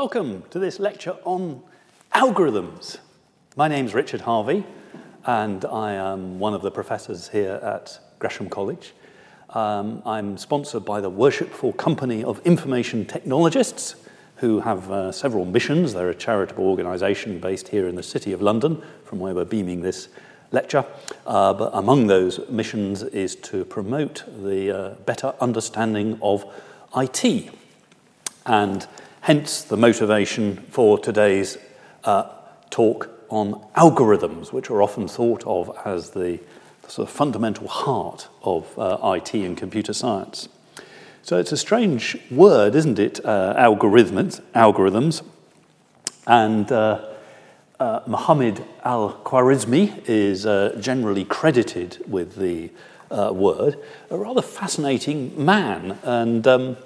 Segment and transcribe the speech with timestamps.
[0.00, 1.60] Welcome to this lecture on
[2.14, 2.98] algorithms.
[3.56, 4.64] My name's Richard Harvey,
[5.26, 8.94] and I am one of the professors here at Gresham College.
[9.50, 13.96] Um, I'm sponsored by the Worshipful Company of Information Technologists,
[14.36, 15.94] who have uh, several missions.
[15.94, 19.80] They're a charitable organisation based here in the City of London, from where we're beaming
[19.80, 20.10] this
[20.52, 20.84] lecture.
[21.26, 26.44] Uh, but among those missions is to promote the uh, better understanding of
[26.96, 27.50] IT.
[28.46, 28.86] And
[29.20, 31.58] hence the motivation for today's
[32.04, 32.28] uh,
[32.70, 36.40] talk on algorithms, which are often thought of as the,
[36.88, 40.48] sort of fundamental heart of uh, IT and computer science.
[41.22, 43.22] So it's a strange word, isn't it?
[43.22, 45.22] Uh, algorithms, algorithms.
[46.26, 47.04] And uh,
[47.78, 52.70] uh, Muhammad al Khwarizmi is uh, generally credited with the
[53.10, 53.78] uh, word,
[54.10, 55.98] a rather fascinating man.
[56.02, 56.76] And um,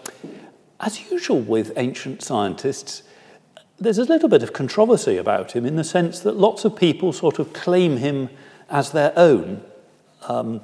[0.82, 3.04] as usual with ancient scientists,
[3.78, 7.12] there's a little bit of controversy about him in the sense that lots of people
[7.12, 8.28] sort of claim him
[8.68, 9.62] as their own.
[10.28, 10.60] Um,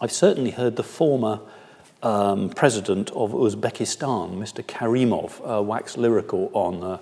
[0.00, 1.40] I've certainly heard the former
[2.02, 4.64] um, president of Uzbekistan, Mr.
[4.64, 6.98] Karimov, uh, wax lyrical on, uh,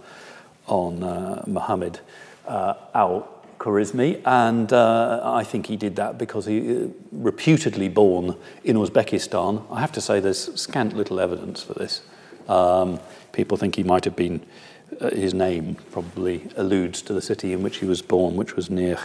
[0.67, 2.01] on uh, Muhammad
[2.47, 8.37] uh, al Khwarizmi, and uh, I think he did that because he uh, reputedly born
[8.63, 9.65] in Uzbekistan.
[9.71, 12.03] I have to say there's scant little evidence for this.
[12.49, 13.01] Um,
[13.33, 14.45] people think he might have been,
[15.01, 18.71] uh, his name probably alludes to the city in which he was born, which was
[18.71, 18.97] near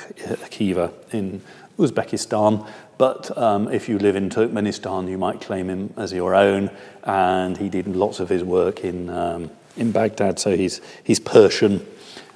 [0.50, 1.42] Khiva in
[1.78, 2.68] Uzbekistan.
[2.98, 6.70] But um, if you live in Turkmenistan, you might claim him as your own.
[7.04, 11.86] And he did lots of his work in, um, in Baghdad, so he's, he's Persian.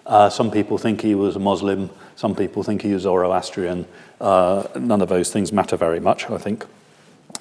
[0.06, 3.86] Uh, some people think he was a Muslim, some people think he was Zoroastrian.
[4.20, 6.66] Uh, none of those things matter very much, I think.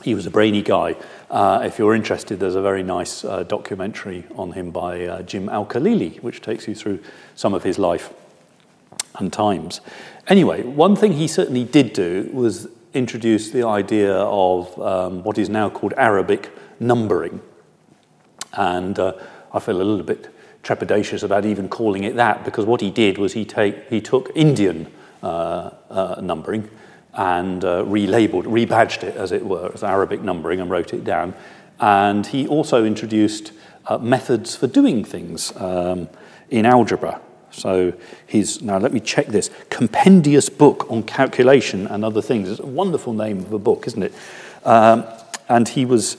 [0.03, 0.97] He was a brainy guy.
[1.31, 5.49] Uh, if you're interested, there's a very nice uh, documentary on him by uh, Jim
[5.49, 7.01] Al Khalili, which takes you through
[7.35, 8.13] some of his life
[9.19, 9.81] and times.
[10.29, 15.49] Anyway, one thing he certainly did do was introduce the idea of um, what is
[15.49, 17.41] now called Arabic numbering.
[18.53, 19.15] And uh,
[19.53, 20.29] I feel a little bit
[20.63, 24.31] trepidatious about even calling it that because what he did was he, take, he took
[24.35, 24.93] Indian
[25.23, 26.69] uh, uh, numbering
[27.15, 31.35] and uh, relabeled, rebadged it, as it were, as Arabic numbering and wrote it down.
[31.81, 33.53] And he also introduced
[33.87, 36.09] uh, methods for doing things um,
[36.51, 37.21] in algebra.
[37.51, 37.93] So
[38.27, 42.49] he's, now let me check this, Compendious Book on Calculation and Other Things.
[42.49, 44.15] It's a wonderful name of a book, isn't it?
[44.65, 45.05] Um,
[45.49, 46.17] and he was,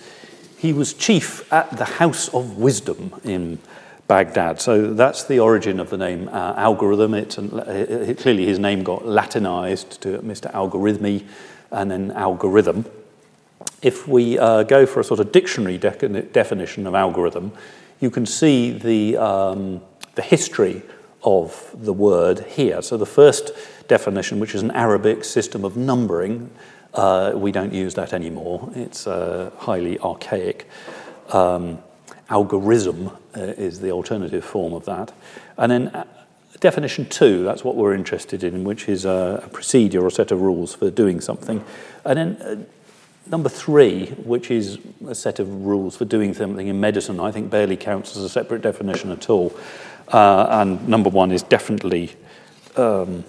[0.58, 3.58] he was chief at the House of Wisdom in
[4.08, 4.60] Baghdad.
[4.60, 7.14] So that's the origin of the name uh, algorithm.
[7.14, 10.52] It's an, it, clearly his name got Latinized to Mr.
[10.52, 11.26] Algorithmi
[11.72, 12.86] and then algorithm.
[13.82, 17.54] If we uh, go for a sort of dictionary de- definition of algorithm,
[18.00, 19.82] you can see the, um,
[20.16, 20.84] the history
[21.24, 22.82] of the word here.
[22.82, 23.52] So the first
[23.88, 26.52] definition, which is an Arabic system of numbering,
[26.94, 28.70] uh, we don't use that anymore.
[28.76, 30.70] It's uh, highly archaic.
[31.30, 31.80] Um,
[32.34, 35.14] algorithm uh, is the alternative form of that.
[35.58, 36.06] And then uh,
[36.60, 40.74] definition two, that's what we're interested in, which is a, procedure or set of rules
[40.74, 41.64] for doing something.
[42.04, 42.56] And then uh,
[43.30, 47.52] number three, which is a set of rules for doing something in medicine, I think
[47.52, 49.56] barely counts as a separate definition at all.
[50.08, 52.16] Uh, and number one is definitely
[52.76, 53.24] um,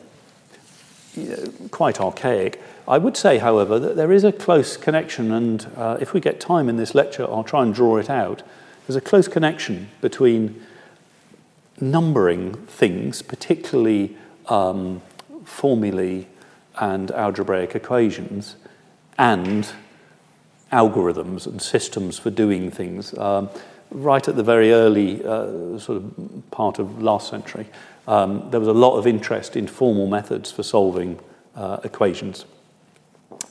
[1.70, 2.60] quite archaic.
[2.88, 6.40] I would say, however, that there is a close connection, and uh, if we get
[6.40, 8.42] time in this lecture, I'll try and draw it out.
[8.86, 10.62] There's a close connection between
[11.80, 15.00] numbering things, particularly um,
[15.44, 16.26] formulae
[16.78, 18.56] and algebraic equations,
[19.16, 19.72] and
[20.70, 23.16] algorithms and systems for doing things.
[23.16, 23.48] Um,
[23.90, 27.66] right at the very early uh, sort of part of last century,
[28.06, 31.18] um, there was a lot of interest in formal methods for solving
[31.54, 32.44] uh, equations.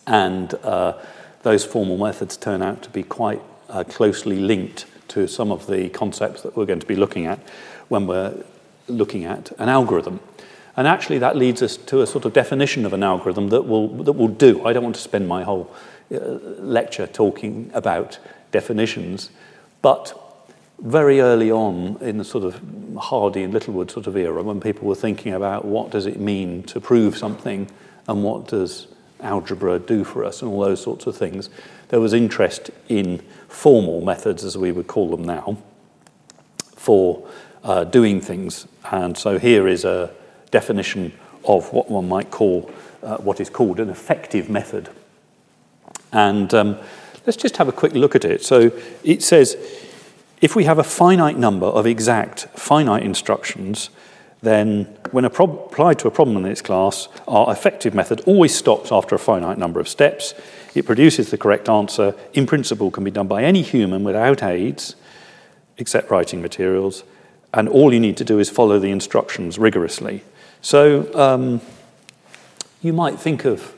[0.06, 0.94] And uh,
[1.42, 5.90] those formal methods turn out to be quite uh, closely linked to some of the
[5.90, 7.40] concepts that we're going to be looking at
[7.90, 8.34] when we're
[8.88, 10.19] looking at an algorithm.
[10.75, 13.89] And actually, that leads us to a sort of definition of an algorithm that will,
[14.04, 14.66] that will do.
[14.66, 15.74] I don't want to spend my whole
[16.12, 18.18] uh, lecture talking about
[18.51, 19.30] definitions,
[19.81, 20.19] but
[20.80, 22.60] very early on in the sort of
[22.98, 26.63] Hardy and Littlewood sort of era, when people were thinking about what does it mean
[26.63, 27.69] to prove something
[28.07, 28.88] and what does
[29.22, 31.50] algebra do for us and all those sorts of things,
[31.94, 35.60] there was interest in formal methods, as we would call them now,
[36.75, 37.30] for
[37.63, 38.66] uh, doing things.
[38.92, 40.10] And so here is a
[40.50, 41.13] definition
[41.45, 42.72] of what one might call
[43.04, 44.90] uh, what is called an effective method.
[46.12, 46.80] And um,
[47.28, 48.44] let's just have a quick look at it.
[48.44, 48.72] So
[49.04, 49.56] it says,
[50.42, 53.92] if we have a finite number of exact finite instructions,
[54.42, 59.13] then when applied to a problem in its class, our effective method always stops after
[59.13, 60.34] a finite number of steps.
[60.75, 64.96] It produces the correct answer, in principle, can be done by any human without aids,
[65.78, 67.04] except writing materials,
[67.54, 70.24] and all you need to do is follow the instructions rigorously.
[70.62, 71.62] So um,
[72.81, 73.74] you might think of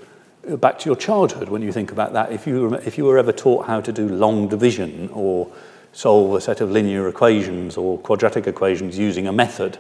[0.62, 2.32] back to your childhood when you think about that.
[2.32, 5.52] If you, were, if you were ever taught how to do long division or
[5.92, 9.78] solve a set of linear equations or quadratic equations using a method,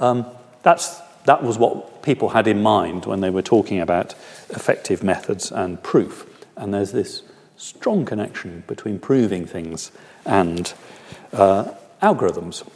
[0.00, 0.26] um,
[0.62, 4.14] that's, that was what people had in mind when they were talking about
[4.50, 6.28] effective methods and proof.
[6.56, 7.22] And there's this
[7.56, 9.92] strong connection between proving things
[10.24, 10.72] and
[11.32, 11.72] uh,
[12.02, 12.66] algorithms.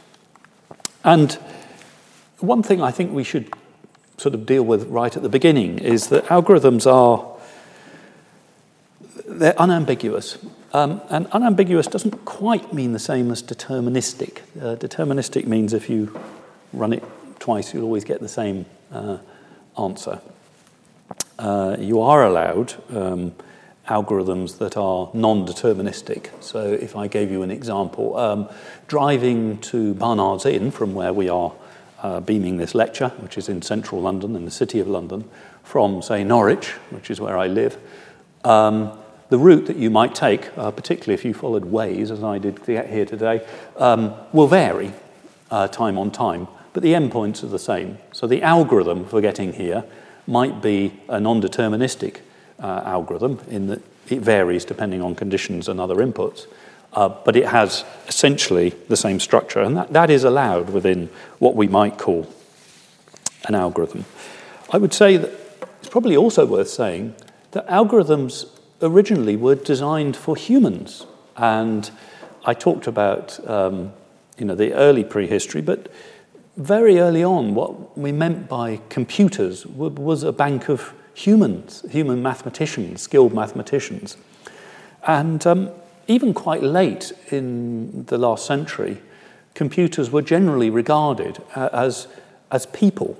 [1.03, 1.33] And
[2.39, 3.53] one thing I think we should
[4.17, 7.37] sort of deal with right at the beginning is that algorithms are
[9.27, 10.37] they're unambiguous.
[10.73, 14.39] Um, and unambiguous doesn't quite mean the same as deterministic.
[14.59, 16.19] Uh, deterministic means if you
[16.73, 17.03] run it
[17.39, 19.17] twice, you'll always get the same uh,
[19.77, 20.21] answer.
[21.37, 23.33] Uh, you are allowed um,
[23.87, 26.29] algorithms that are non deterministic.
[26.41, 28.49] So, if I gave you an example, um,
[28.87, 31.53] driving to Barnard's Inn from where we are
[32.01, 35.29] uh, beaming this lecture, which is in central London, in the city of London,
[35.63, 37.77] from, say, Norwich, which is where I live,
[38.43, 38.97] um,
[39.29, 42.63] the route that you might take, uh, particularly if you followed Waze, as I did
[42.63, 43.45] to get here today,
[43.77, 44.93] um, will vary
[45.51, 47.97] uh, time on time, but the endpoints are the same.
[48.13, 49.83] So the algorithm for getting here
[50.25, 52.19] might be a non deterministic
[52.59, 56.47] uh, algorithm in that it varies depending on conditions and other inputs,
[56.93, 61.09] uh, but it has essentially the same structure, and that, that is allowed within
[61.39, 62.27] what we might call
[63.45, 64.05] an algorithm.
[64.71, 65.31] I would say that
[65.79, 67.15] it's probably also worth saying
[67.51, 68.49] that algorithms
[68.81, 71.05] originally were designed for humans.
[71.35, 71.89] And
[72.45, 73.93] I talked about um,
[74.37, 75.91] you know, the early prehistory, but
[76.57, 83.01] very early on, what we meant by computers was a bank of humans, human mathematicians,
[83.01, 84.17] skilled mathematicians.
[85.07, 85.71] And um,
[86.07, 89.01] even quite late in the last century,
[89.55, 92.07] computers were generally regarded uh, as,
[92.51, 93.19] as people.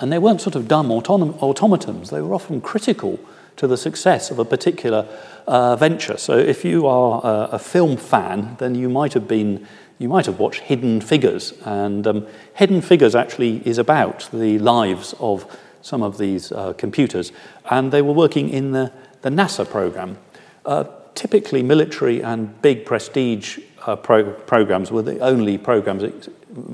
[0.00, 3.20] And they weren't sort of dumb autom- automatons, they were often critical
[3.56, 5.06] to the success of a particular
[5.46, 6.16] uh, venture.
[6.16, 9.66] So if you are a, a, film fan, then you might have been
[9.98, 15.14] you might have watched Hidden Figures, and um, Hidden Figures actually is about the lives
[15.20, 15.46] of
[15.86, 17.30] some of these uh, computers,
[17.70, 18.92] and they were working in the,
[19.22, 20.18] the NASA program.
[20.64, 20.82] Uh,
[21.14, 26.28] typically, military and big prestige uh, pro- programs were the only programs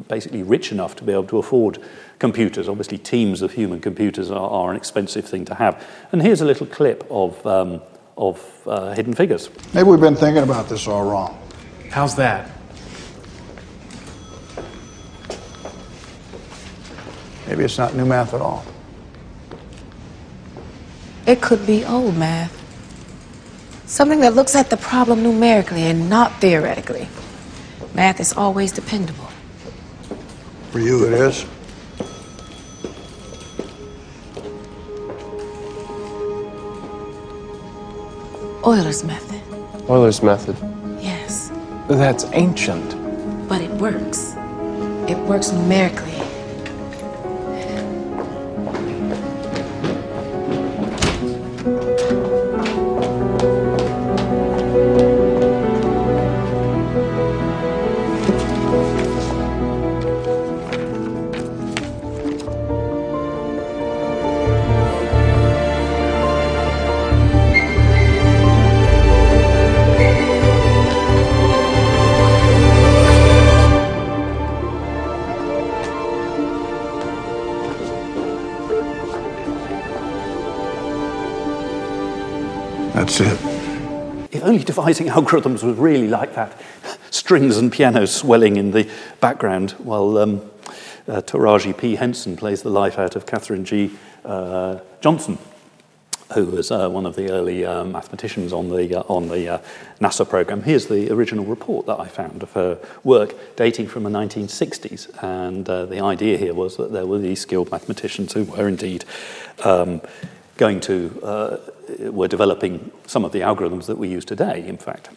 [0.08, 1.78] basically rich enough to be able to afford
[2.18, 2.70] computers.
[2.70, 5.86] Obviously, teams of human computers are, are an expensive thing to have.
[6.12, 7.82] And here's a little clip of, um,
[8.16, 9.50] of uh, Hidden Figures.
[9.74, 11.38] Maybe we've been thinking about this all wrong.
[11.90, 12.50] How's that?
[17.46, 18.64] Maybe it's not new math at all.
[21.26, 22.58] It could be oh, old math.
[23.86, 27.08] Something that looks at the problem numerically and not theoretically.
[27.94, 29.28] Math is always dependable.
[30.70, 31.44] For you, it is.
[38.64, 39.42] Euler's method.
[39.90, 40.56] Euler's method?
[41.00, 41.52] Yes.
[41.88, 42.96] That's ancient.
[43.48, 44.34] But it works.
[45.08, 46.11] It works numerically.
[84.82, 86.60] Devising algorithms was really like that
[87.10, 90.50] strings and pianos swelling in the background while um,
[91.06, 91.94] uh, Taraji P.
[91.94, 93.92] Henson plays the life out of Katherine G.
[94.24, 95.38] Uh, Johnson,
[96.34, 99.58] who was uh, one of the early uh, mathematicians on the, uh, on the uh,
[100.00, 100.64] NASA program.
[100.64, 105.22] Here's the original report that I found of her work dating from the 1960s.
[105.22, 109.04] And the idea here was that there were these skilled mathematicians who were indeed
[109.64, 110.00] um,
[110.56, 115.08] going to we're developing some of the algorithms that we use today, in fact.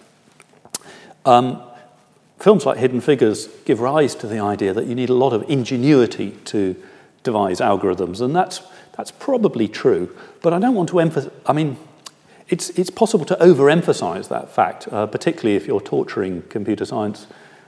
[1.26, 1.62] Um,
[2.40, 5.50] films like Hidden Figures give rise to the idea that you need a lot of
[5.50, 6.76] ingenuity to
[7.24, 8.62] devise algorithms, and that's,
[8.96, 10.16] that's probably true.
[10.42, 11.78] But I don't want to emphasize, I mean,
[12.48, 17.26] it's, it's possible to overemphasize that fact, uh, particularly if you're torturing computer science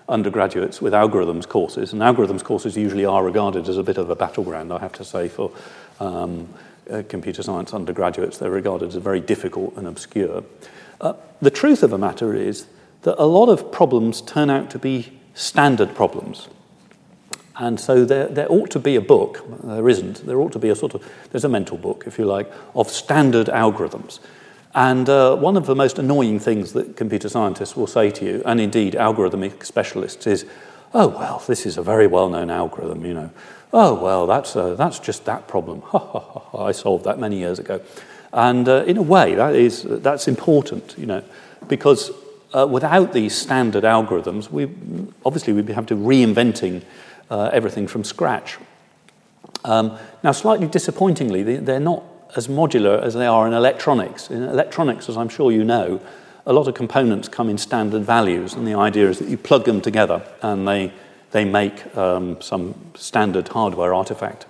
[0.07, 1.93] undergraduates with algorithms courses.
[1.93, 5.03] And algorithms courses usually are regarded as a bit of a battleground, I have to
[5.03, 5.51] say, for
[5.99, 6.47] um,
[6.89, 8.37] uh, computer science undergraduates.
[8.37, 10.43] They're regarded as very difficult and obscure.
[10.99, 12.67] Uh, the truth of the matter is
[13.03, 16.49] that a lot of problems turn out to be standard problems.
[17.59, 20.69] And so there, there ought to be a book, there isn't, there ought to be
[20.69, 24.19] a sort of, there's a mental book, if you like, of standard algorithms.
[24.75, 28.43] And uh, one of the most annoying things that computer scientists will say to you,
[28.45, 30.45] and indeed algorithmic specialists, is,
[30.93, 33.31] oh, well, this is a very well known algorithm, you know.
[33.73, 35.83] Oh, well, that's, uh, that's just that problem.
[36.57, 37.81] I solved that many years ago.
[38.33, 41.23] And uh, in a way, that is, that's important, you know,
[41.67, 42.11] because
[42.53, 44.65] uh, without these standard algorithms, we,
[45.25, 46.83] obviously we'd have to reinventing
[47.29, 48.57] uh, everything from scratch.
[49.65, 52.03] Um, now, slightly disappointingly, they, they're not
[52.35, 54.29] as modular as they are in electronics.
[54.29, 56.01] In electronics, as I'm sure you know,
[56.45, 59.65] a lot of components come in standard values, and the idea is that you plug
[59.65, 60.93] them together and they,
[61.37, 64.47] they make um, some standard hardware artifact.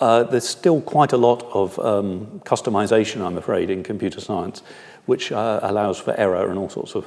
[0.00, 4.62] Uh, there's still quite a lot of um, customization, I'm afraid, in computer science,
[5.04, 7.06] which uh, allows for error and all sorts of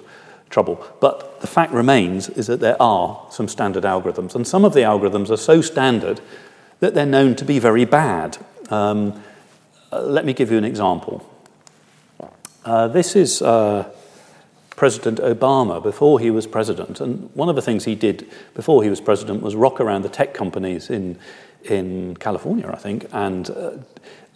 [0.51, 0.86] trouble.
[1.00, 4.81] But the fact remains is that there are some standard algorithms, and some of the
[4.81, 6.22] algorithms are so standard
[6.79, 8.38] that they're known to be very bad.
[8.70, 9.24] Um,
[9.91, 11.25] uh, let me give you an example.
[12.65, 13.89] Uh, this is uh,
[14.75, 17.01] President Obama before he was president.
[17.01, 20.09] And one of the things he did before he was president was rock around the
[20.09, 21.17] tech companies in,
[21.63, 23.05] in California, I think.
[23.11, 23.71] And uh,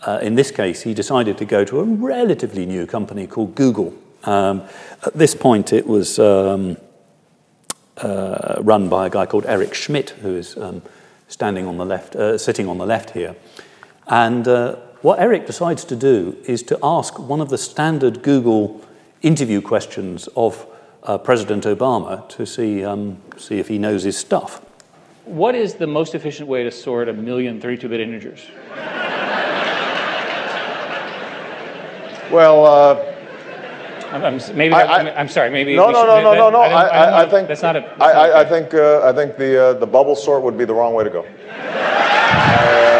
[0.05, 3.93] uh, in this case, he decided to go to a relatively new company called Google.
[4.23, 4.63] Um,
[5.05, 6.77] at this point, it was um,
[7.97, 10.81] uh, run by a guy called Eric Schmidt, who is um,
[11.27, 13.35] standing on the left, uh, sitting on the left here.
[14.07, 18.81] And uh, what Eric decides to do is to ask one of the standard Google
[19.21, 20.67] interview questions of
[21.03, 24.61] uh, President Obama to see, um, see if he knows his stuff.
[25.25, 28.45] What is the most efficient way to sort a million 32 bit integers?
[32.31, 33.15] Well, uh,
[34.11, 35.49] I'm, I'm, maybe I, I, am sorry.
[35.49, 36.61] Maybe no, no, no, no, no, no.
[36.61, 37.81] I, I, I, think that's not a.
[37.81, 40.57] That's I, not I, I think uh, I think the uh, the bubble sort would
[40.57, 41.25] be the wrong way to go.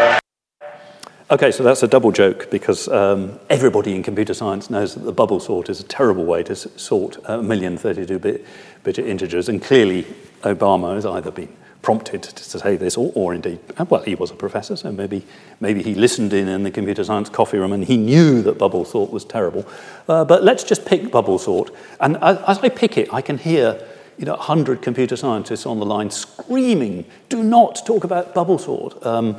[1.28, 5.10] Okay, so that's a double joke because um, everybody in computer science knows that the
[5.10, 8.46] bubble sort is a terrible way to sort a million 32 bit,
[8.84, 10.04] bit integers, and clearly
[10.42, 11.48] Obama has either been
[11.82, 15.26] prompted to say this, or, or, indeed, well, he was a professor, so maybe,
[15.58, 18.84] maybe he listened in in the computer science coffee room and he knew that bubble
[18.84, 19.66] sort was terrible.
[20.08, 21.74] Uh, but let's just pick bubble sort.
[21.98, 23.84] And as I pick it, I can hear
[24.16, 29.04] you know, 100 computer scientists on the line screaming, do not talk about bubble sort.
[29.04, 29.36] Um,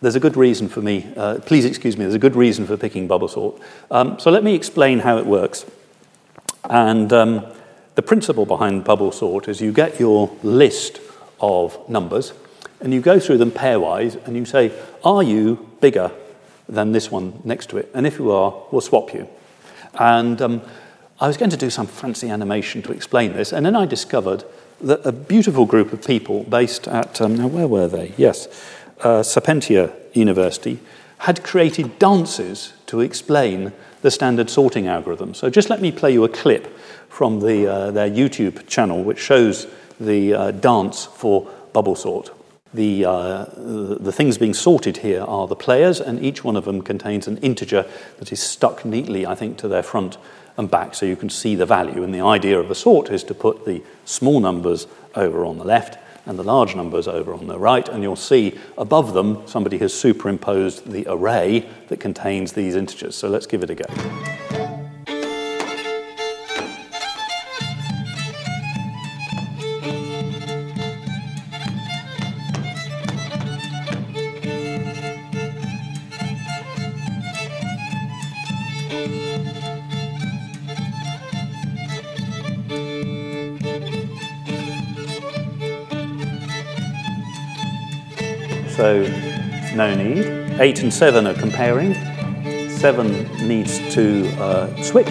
[0.00, 2.76] there's a good reason for me, uh, please excuse me, there's a good reason for
[2.76, 3.60] picking bubble sort.
[3.90, 5.66] Um, so let me explain how it works.
[6.70, 7.46] And um,
[7.94, 11.00] the principle behind bubble sort is you get your list
[11.40, 12.32] of numbers
[12.80, 14.72] and you go through them pairwise and you say,
[15.04, 16.12] are you bigger
[16.68, 17.90] than this one next to it?
[17.94, 19.28] And if you are, we'll swap you.
[19.94, 20.62] And um,
[21.20, 24.44] I was going to do some fancy animation to explain this, and then I discovered
[24.80, 28.12] that a beautiful group of people based at, um, now where were they?
[28.16, 28.46] Yes,
[29.00, 30.80] uh, Sapientia University
[31.18, 35.34] had created dances to explain the standard sorting algorithm.
[35.34, 36.78] So just let me play you a clip
[37.08, 39.66] from the, uh, their YouTube channel, which shows
[39.98, 42.30] the uh, dance for bubble sort.
[42.72, 46.82] The, uh, the things being sorted here are the players, and each one of them
[46.82, 47.86] contains an integer
[48.18, 50.18] that is stuck neatly, I think, to their front
[50.56, 52.02] and back so you can see the value.
[52.04, 55.64] And the idea of a sort is to put the small numbers over on the
[55.64, 55.98] left
[56.28, 59.92] and the large numbers over on the right, and you'll see above them somebody has
[59.92, 63.16] superimposed the array that contains these integers.
[63.16, 64.67] So let's give it a go.
[88.78, 89.02] So
[89.74, 90.24] no need.
[90.60, 91.94] Eight and seven are comparing.
[92.70, 95.08] Seven needs to uh, switch.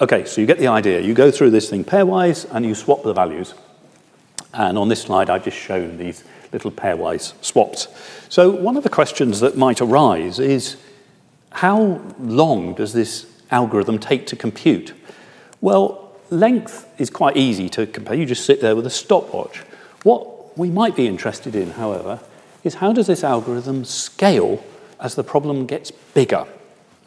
[0.00, 1.00] Okay, so you get the idea.
[1.00, 3.54] You go through this thing pairwise and you swap the values.
[4.52, 7.88] And on this slide, I've just shown these little pairwise swaps.
[8.28, 10.76] So one of the questions that might arise is
[11.50, 14.92] how long does this algorithm take to compute?
[15.60, 18.14] Well, length is quite easy to compare.
[18.14, 19.58] You just sit there with a stopwatch.
[20.02, 22.20] What we might be interested in, however,
[22.64, 24.62] is how does this algorithm scale
[25.00, 26.46] as the problem gets bigger?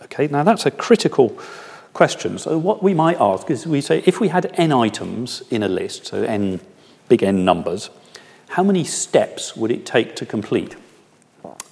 [0.04, 1.38] Okay, now that's a critical
[1.94, 2.38] question.
[2.38, 5.68] So what we might ask is we say if we had n items in a
[5.68, 6.62] list, so n
[7.08, 7.90] big n numbers,
[8.50, 10.76] how many steps would it take to complete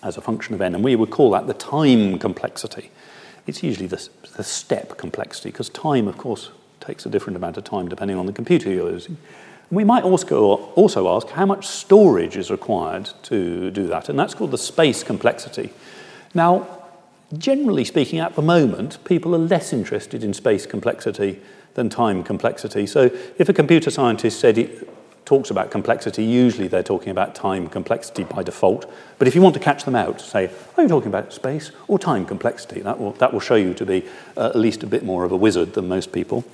[0.03, 0.75] as a function of n?
[0.75, 2.91] And we would call that the time complexity.
[3.47, 7.63] It's usually the, the step complexity because time, of course, takes a different amount of
[7.63, 9.17] time depending on the computer you're using.
[9.71, 14.33] We might also, also ask how much storage is required to do that, and that's
[14.33, 15.71] called the space complexity.
[16.33, 16.67] Now,
[17.37, 21.41] generally speaking, at the moment, people are less interested in space complexity
[21.73, 22.85] than time complexity.
[22.85, 24.87] So if a computer scientist said it
[25.27, 28.89] talks about complexity, usually they're talking about time complexity by default.
[29.19, 31.99] But if you want to catch them out, say, are you talking about space or
[31.99, 32.79] time complexity?
[32.79, 34.05] That will, that will show you to be
[34.37, 36.45] uh, at least a bit more of a wizard than most people.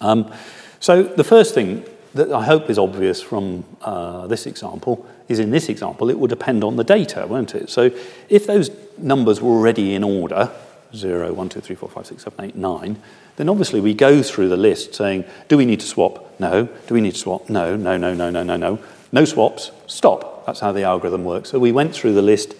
[0.00, 0.32] Um,
[0.80, 5.50] so the first thing that I hope is obvious from uh, this example is in
[5.50, 7.68] this example, it will depend on the data, won't it?
[7.68, 7.90] So
[8.30, 10.50] if those numbers were already in order,
[10.96, 13.02] 0, 1, 2, 3, 4, 5, 6, 7, 8, 9,
[13.36, 16.38] then obviously we go through the list saying, do we need to swap?
[16.38, 16.68] No.
[16.86, 17.48] Do we need to swap?
[17.48, 18.78] No, no, no, no, no, no, no.
[19.12, 20.46] No swaps, stop.
[20.46, 21.50] That's how the algorithm works.
[21.50, 22.54] So we went through the list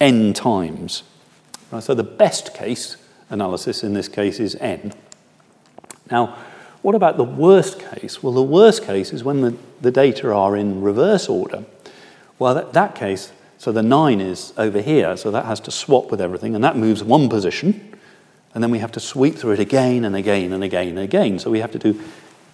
[0.00, 1.02] n times.
[1.70, 2.96] Right, so the best case
[3.28, 4.92] analysis in this case is n.
[6.10, 6.36] Now,
[6.82, 8.22] what about the worst case?
[8.22, 11.64] Well, the worst case is when the, the data are in reverse order.
[12.38, 16.10] Well, that, that case, so the 9 is over here, so that has to swap
[16.10, 17.89] with everything, and that moves one position,
[18.54, 21.38] and then we have to sweep through it again and again and again and again.
[21.38, 22.00] So we have to do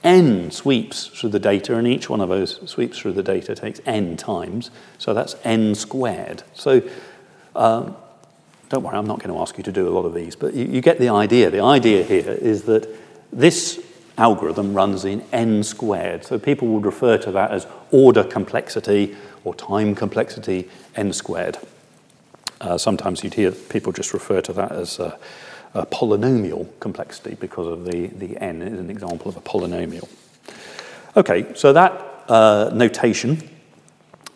[0.04, 3.80] n sweeps through the data, and each one of those sweeps through the data takes
[3.86, 6.42] n times, so that's n squared.
[6.54, 6.82] So
[7.54, 7.96] um,
[8.68, 10.54] don't worry, I'm not going to ask you to do a lot of these, but
[10.54, 11.50] you, you get the idea.
[11.50, 12.88] The idea here is that
[13.32, 13.80] this
[14.18, 16.24] algorithm runs in n squared.
[16.24, 21.58] So people would refer to that as order complexity or time complexity n squared.
[22.60, 25.18] Uh, sometimes you'd hear people just refer to that as a,
[25.76, 30.08] a polynomial complexity because of the, the n is an example of a polynomial.
[31.16, 33.48] Okay, so that uh, notation,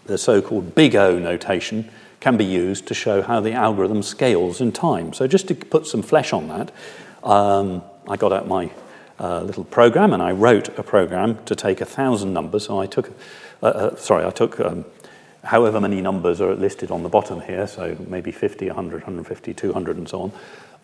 [0.06, 4.60] the so called big O notation, can be used to show how the algorithm scales
[4.60, 5.12] in time.
[5.12, 6.72] So, just to put some flesh on that,
[7.24, 8.70] um, I got out my
[9.18, 12.66] uh, little program, and I wrote a program to take a thousand numbers.
[12.66, 13.10] So I took,
[13.62, 14.84] uh, uh, sorry, I took um,
[15.44, 19.96] however many numbers are listed on the bottom here, so maybe 50, 100, 150, 200,
[19.96, 20.32] and so on.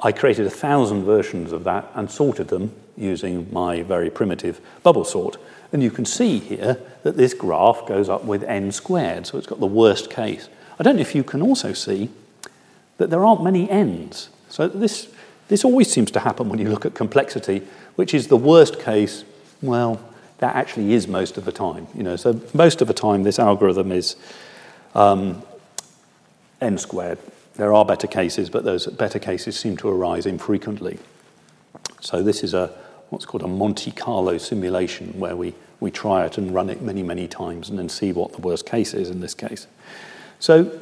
[0.01, 5.05] I created a thousand versions of that and sorted them using my very primitive bubble
[5.05, 5.37] sort.
[5.73, 9.47] And you can see here that this graph goes up with n squared, so it's
[9.47, 10.49] got the worst case.
[10.79, 12.11] I don't know if you can also see
[12.99, 14.29] that there aren't many n's.
[14.49, 15.09] So this,
[15.49, 17.63] this always seems to happen when you look at complexity
[17.97, 19.25] which is the worst case,
[19.61, 20.01] well,
[20.39, 21.89] that actually is most of the time.
[21.95, 24.17] You know, so most of the time, this algorithm is
[24.95, 25.43] um,
[26.61, 27.19] n squared.
[27.57, 30.99] There are better cases, but those better cases seem to arise infrequently.
[32.01, 32.73] So this is a
[33.11, 37.03] what's called a Monte Carlo simulation, where we, we try it and run it many,
[37.03, 39.67] many times and then see what the worst case is in this case.
[40.41, 40.81] So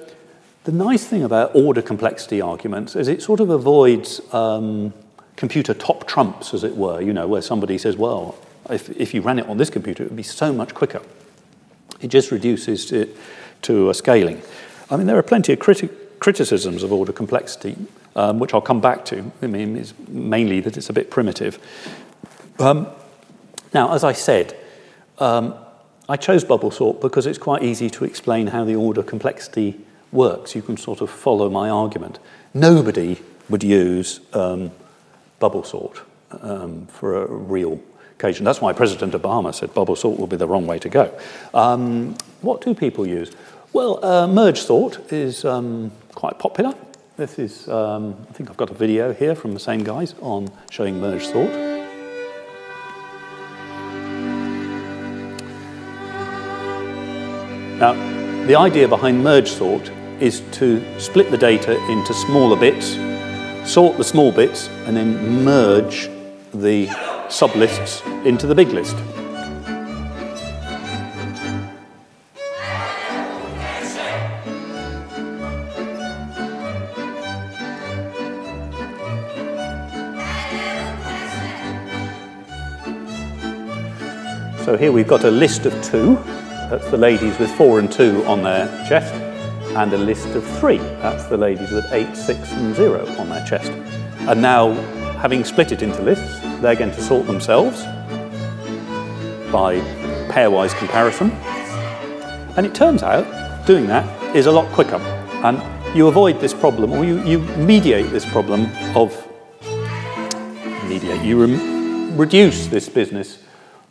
[0.64, 4.94] the nice thing about order complexity arguments is it sort of avoids um,
[5.36, 8.36] computer top trumps, as it were, you know, where somebody says, well,
[8.70, 11.02] if, if you ran it on this computer, it would be so much quicker.
[12.00, 13.16] It just reduces it
[13.62, 14.40] to a scaling.
[14.90, 17.76] I mean, there are plenty of criti- criticisms of order complexity,
[18.16, 19.30] um, which I'll come back to.
[19.42, 21.58] I mean, it's mainly that it's a bit primitive.
[22.58, 22.86] Um,
[23.74, 24.56] now, as I said,
[25.18, 25.54] um,
[26.08, 29.78] I chose bubble sort because it's quite easy to explain how the order complexity
[30.12, 30.54] works.
[30.54, 32.18] You can sort of follow my argument.
[32.54, 34.70] Nobody would use um,
[35.40, 36.00] bubble sort
[36.40, 37.78] um, for a real
[38.18, 38.46] occasion.
[38.46, 41.20] That's why President Obama said bubble sort will be the wrong way to go.
[41.52, 43.30] Um, what do people use?
[43.74, 46.74] Well, uh, merge sort is um, quite popular.
[47.16, 50.50] This is, um, I think I've got a video here from the same guys on
[50.70, 51.50] showing merge sort.
[57.78, 57.92] Now,
[58.46, 62.96] the idea behind merge sort is to split the data into smaller bits
[63.64, 66.08] sort the small bits, and then merge
[66.52, 66.86] the
[67.28, 68.96] sublists into the big list.
[84.64, 86.14] So here we've got a list of two.
[86.70, 89.12] That's the ladies with four and two on their chest
[89.76, 90.78] and a list of three.
[90.78, 93.70] That's the ladies with eight, six, and zero on their chest.
[94.20, 94.72] And now,
[95.18, 97.82] having split it into lists, they're going to sort themselves
[99.52, 99.80] by
[100.30, 101.30] pairwise comparison.
[102.56, 104.96] And it turns out doing that is a lot quicker.
[105.44, 105.60] And
[105.94, 109.12] you avoid this problem, or you, you mediate this problem of
[110.88, 113.40] mediate, you rem- reduce this business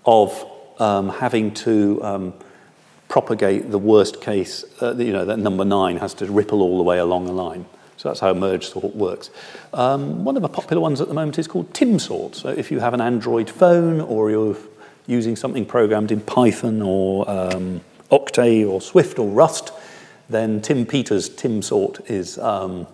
[0.04, 2.34] of um, having to um,
[3.08, 6.84] propagate the worst case, uh, you know, that number nine has to ripple all the
[6.84, 7.66] way along the line.
[7.98, 9.30] So that's how merge sort works.
[9.72, 12.36] Um, one of the popular ones at the moment is called TimSort.
[12.36, 14.58] So if you have an Android phone or you're
[15.06, 17.82] using something programmed in Python or um,
[18.12, 19.72] Octave or Swift or Rust,
[20.28, 22.88] then Tim Peters' TimSort is um,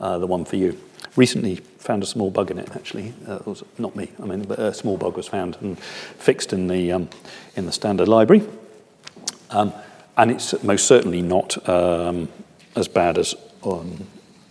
[0.00, 0.80] uh, the one for you.
[1.16, 3.14] Recently found a small bug in it, actually.
[3.28, 6.52] Uh, it was not me, I mean, but a small bug was found and fixed
[6.52, 7.08] in the, um,
[7.54, 8.42] in the standard library.
[9.50, 9.72] Um,
[10.16, 12.28] and it's most certainly not um,
[12.74, 14.04] as bad as um,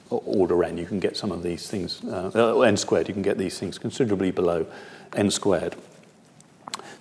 [0.10, 0.78] order n.
[0.78, 3.60] You can get some of these things, uh, uh, n squared, you can get these
[3.60, 4.66] things considerably below
[5.14, 5.76] n squared.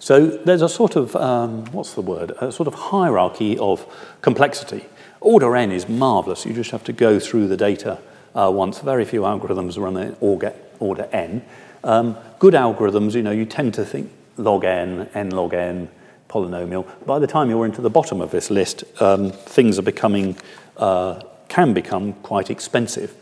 [0.00, 3.86] So there's a sort of, um, what's the word, a sort of hierarchy of
[4.20, 4.86] complexity.
[5.20, 6.44] Order n is marvelous.
[6.44, 8.00] You just have to go through the data
[8.34, 8.80] once.
[8.80, 11.42] Very few algorithms run in order, order n.
[11.82, 15.88] Um, good algorithms, you know, you tend to think log n, n log n,
[16.28, 16.86] polynomial.
[17.06, 20.36] By the time you're into the bottom of this list, um, things are becoming,
[20.76, 23.14] uh, can become quite expensive.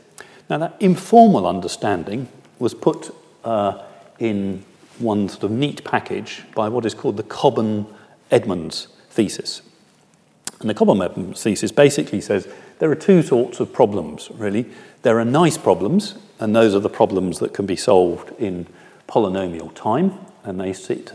[0.49, 3.83] Now, that informal understanding was put uh,
[4.19, 4.65] in
[4.99, 7.87] one sort of neat package by what is called the Cobham
[8.31, 9.63] Edmonds thesis.
[10.61, 12.47] And the Cobham Edmonds thesis basically says
[12.83, 14.67] there are two sorts of problems, really.
[15.03, 18.67] There are nice problems, and those are the problems that can be solved in
[19.07, 21.13] polynomial time, and they sit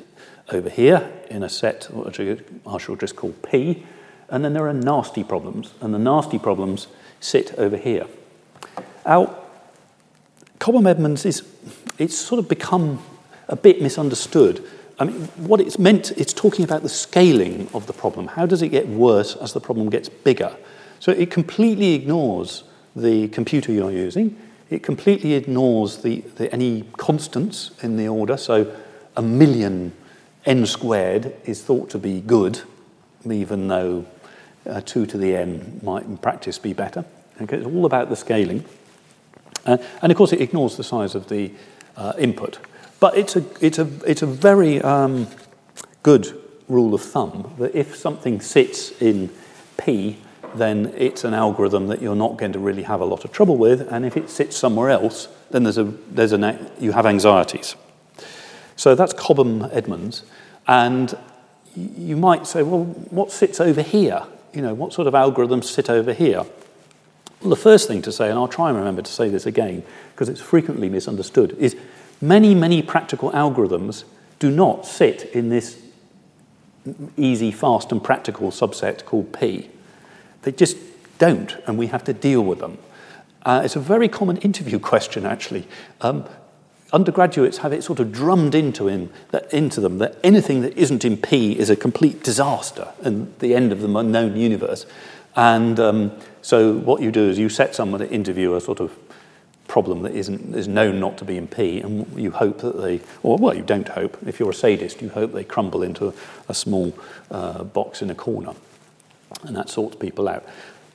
[0.50, 3.84] over here in a set which I shall just call P.
[4.30, 6.88] And then there are nasty problems, and the nasty problems
[7.20, 8.08] sit over here.
[9.06, 9.38] Now,
[10.60, 11.44] Cobham Edmonds is,
[11.98, 13.04] it's sort of become
[13.50, 14.64] a bit misunderstood.
[15.00, 18.28] I mean, what it's meant, it's talking about the scaling of the problem.
[18.28, 20.56] How does it get worse as the problem gets bigger?
[21.00, 22.64] So it completely ignores
[22.96, 24.38] the computer you're using.
[24.70, 28.38] It completely ignores the, the, any constants in the order.
[28.38, 28.76] So
[29.16, 29.94] a million
[30.46, 32.62] n squared is thought to be good,
[33.30, 34.06] even though
[34.66, 37.06] uh, 2 to the n might in practice be better.
[37.42, 38.66] Okay, it's all about the scaling.
[39.66, 41.52] Uh, and of course, it ignores the size of the
[41.96, 42.60] uh, input.
[43.00, 45.28] But it's a, it's a, it's a very um,
[46.04, 49.30] good rule of thumb that if something sits in
[49.78, 50.18] P,
[50.58, 53.58] then it's an algorithm that you're not going to really have a lot of trouble
[53.58, 53.82] with.
[53.92, 57.76] And if it sits somewhere else, then there's a, there's a, you have anxieties.
[58.76, 60.24] So that's Cobham Edmonds.
[60.68, 61.18] And
[61.76, 64.24] you might say, well, what sits over here?
[64.54, 66.44] You know, what sort of algorithms sit over here?
[67.42, 69.84] Well, the first thing to say, and I'll try and remember to say this again
[70.14, 71.76] because it's frequently misunderstood, is
[72.22, 74.04] Many, many practical algorithms
[74.40, 75.80] do not sit in this
[77.16, 79.70] easy, fast, and practical subset called P.
[80.44, 80.78] They just
[81.18, 82.78] don't, and we have to deal with them.
[83.46, 85.68] Uh, it's a very common interview question, actually.
[86.02, 86.26] Um,
[86.94, 91.04] undergraduates have it sort of drummed into, him, that, into them that anything that isn't
[91.04, 94.86] in P is a complete disaster and the end of the known universe.
[95.36, 98.98] And um, so what you do is you set someone to interview a sort of
[99.68, 103.02] problem that isn't is known not to be in P, and you hope that they,
[103.22, 104.18] or well, you don't hope.
[104.26, 106.14] If you're a sadist, you hope they crumble into a,
[106.48, 106.98] a small
[107.30, 108.54] uh, box in a corner,
[109.44, 110.46] and that sorts people out.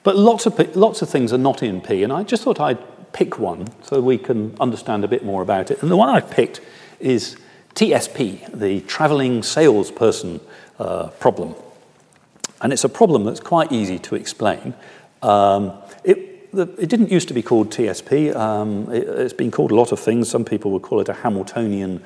[0.03, 3.13] But lots of lots of things are not in P, and I just thought I'd
[3.13, 5.83] pick one so we can understand a bit more about it.
[5.83, 6.61] And the one I've picked
[6.99, 7.37] is
[7.75, 10.41] TSP, the travelling salesperson
[10.79, 11.55] uh, problem,
[12.61, 14.75] and it's a problem that's quite easy to explain.
[15.23, 15.73] Um,
[16.05, 18.35] it, the, it didn't used to be called TSP.
[18.35, 20.29] Um, it, has been called a lot of things.
[20.29, 22.03] Some people would call it a Hamiltonian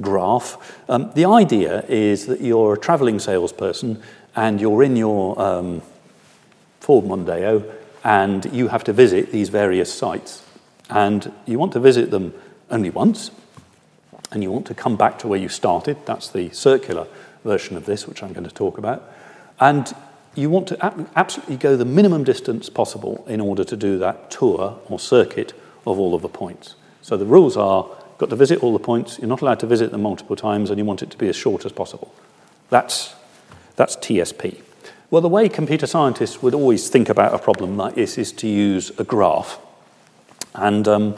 [0.00, 0.80] graph.
[0.88, 4.02] Um, the idea is that you're a traveling salesperson
[4.38, 5.82] and you're in your um,
[6.78, 7.74] Ford Mondeo
[8.04, 10.46] and you have to visit these various sites.
[10.88, 12.32] And you want to visit them
[12.70, 13.32] only once
[14.30, 15.96] and you want to come back to where you started.
[16.06, 17.08] That's the circular
[17.42, 19.12] version of this, which I'm going to talk about.
[19.58, 19.92] And
[20.36, 24.78] you want to absolutely go the minimum distance possible in order to do that tour
[24.88, 25.52] or circuit
[25.84, 26.76] of all of the points.
[27.02, 29.66] So the rules are you've got to visit all the points, you're not allowed to
[29.66, 32.14] visit them multiple times, and you want it to be as short as possible.
[32.70, 33.16] That's,
[33.78, 34.60] that's TSP.
[35.08, 38.48] Well, the way computer scientists would always think about a problem like this is to
[38.48, 39.60] use a graph.
[40.54, 41.14] And um,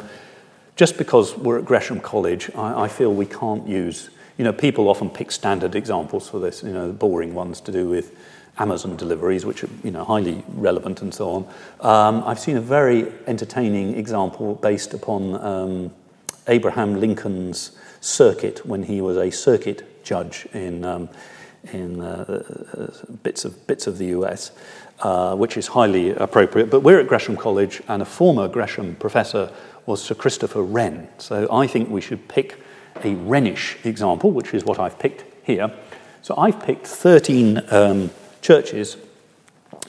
[0.77, 4.89] just because we're at Gresham College, I, I feel we can't use, you know, people
[4.89, 8.15] often pick standard examples for this, you know, the boring ones to do with
[8.59, 11.47] Amazon deliveries, which are you know, highly relevant and so on.
[11.81, 15.95] Um, I've seen a very entertaining example based upon um,
[16.47, 21.09] Abraham Lincoln's circuit when he was a circuit judge in, um,
[21.73, 22.93] in uh,
[23.23, 24.51] bits, of, bits of the US,
[25.01, 26.71] uh, which is highly appropriate.
[26.71, 29.53] But we're at Gresham College, and a former Gresham professor
[29.87, 31.09] was Sir Christopher Wren.
[31.19, 32.61] So I think we should pick
[32.97, 35.73] a Wrenish example, which is what I've picked here.
[36.23, 38.11] So I've picked 13 um,
[38.43, 38.97] churches,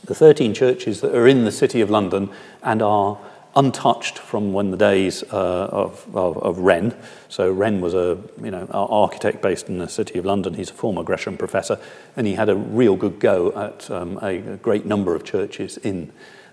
[0.03, 2.29] the 13 churches that are in the City of London
[2.63, 3.17] and are
[3.55, 6.95] untouched from when the days uh, of, of, of, Wren.
[7.27, 10.53] So Wren was a you know architect based in the City of London.
[10.53, 11.77] He's a former Gresham professor,
[12.15, 15.77] and he had a real good go at um, a, a, great number of churches
[15.77, 16.11] in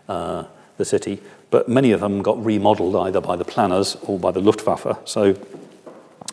[0.08, 0.44] uh,
[0.76, 1.20] the city.
[1.50, 5.08] But many of them got remodelled either by the planners or by the Luftwaffe.
[5.08, 5.36] So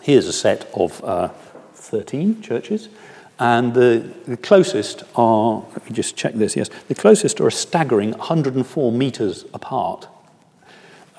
[0.02, 1.30] here's a set of uh,
[1.74, 2.90] 13 churches.
[3.38, 7.52] And the, the, closest are, let me just check this, yes, the closest are a
[7.52, 10.08] staggering 104 metres apart.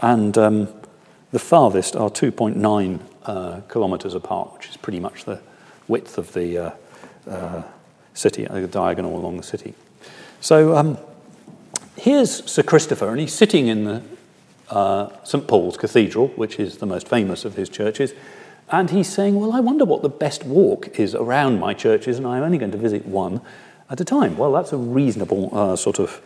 [0.01, 0.69] And um,
[1.33, 5.41] the farthest are 2.9 uh, kilometres apart, which is pretty much the
[5.89, 6.71] width of the uh,
[7.29, 7.63] uh,
[8.15, 9.75] city, the diagonal along the city.
[10.41, 10.99] So um,
[11.97, 14.03] here's Sir Christopher, and he's sitting in the
[14.71, 15.47] uh, St.
[15.47, 18.15] Paul's Cathedral, which is the most famous of his churches.
[18.71, 22.27] And he's saying, Well, I wonder what the best walk is around my churches, and
[22.27, 23.41] I'm only going to visit one
[23.89, 24.37] at a time.
[24.37, 26.21] Well, that's a reasonable uh, sort of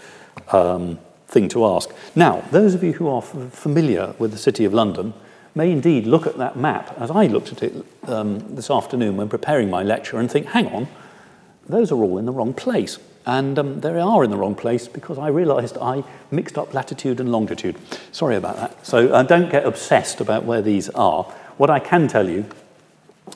[0.53, 0.99] um,
[1.31, 1.91] thing to ask.
[2.15, 5.15] Now, those of you who are familiar with the City of London
[5.55, 7.75] may indeed look at that map, as I looked at it
[8.07, 10.89] um, this afternoon when preparing my lecture, and think, Hang on,
[11.69, 12.99] those are all in the wrong place.
[13.27, 17.21] And um, they are in the wrong place because I realized I mixed up latitude
[17.21, 17.77] and longitude.
[18.13, 18.87] Sorry about that.
[18.87, 21.25] So uh, don't get obsessed about where these are.
[21.59, 22.47] What I can tell you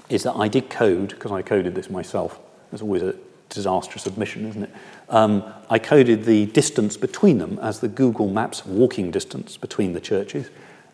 [0.08, 2.40] is that I did code, because I coded this myself.
[2.72, 3.14] It's always a
[3.54, 4.70] disastrous admission, isn't it?
[5.08, 10.00] Um, I coded the distance between them as the Google Maps walking distance between the
[10.00, 10.50] churches.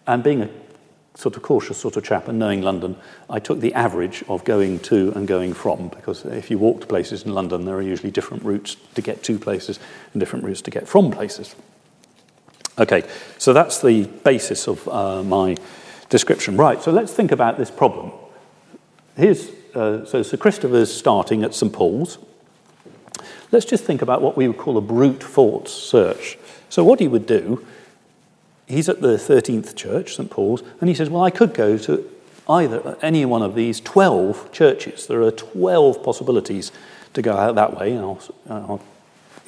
[0.07, 0.51] And being a
[1.15, 2.97] sort of cautious sort of chap and knowing London,
[3.29, 6.87] I took the average of going to and going from, because if you walk to
[6.87, 9.79] places in London, there are usually different routes to get to places
[10.13, 11.55] and different routes to get from places.
[12.79, 13.03] Okay,
[13.39, 15.57] so that's the basis of uh, my
[16.09, 16.57] description.
[16.57, 18.13] Right, so let's think about this problem.
[19.17, 21.73] Here's, uh, so Sir Christopher's starting at St.
[21.73, 22.19] Paul's.
[23.53, 26.39] Let's just think about what we would call a brute force search.
[26.69, 27.67] So what he would do,
[28.67, 30.31] he's at the 13th church, St.
[30.31, 32.09] Paul's, and he says, well, I could go to
[32.49, 35.07] either any one of these 12 churches.
[35.07, 36.73] There are 12 possibilities
[37.15, 38.83] to go out that way, and I'll, I'll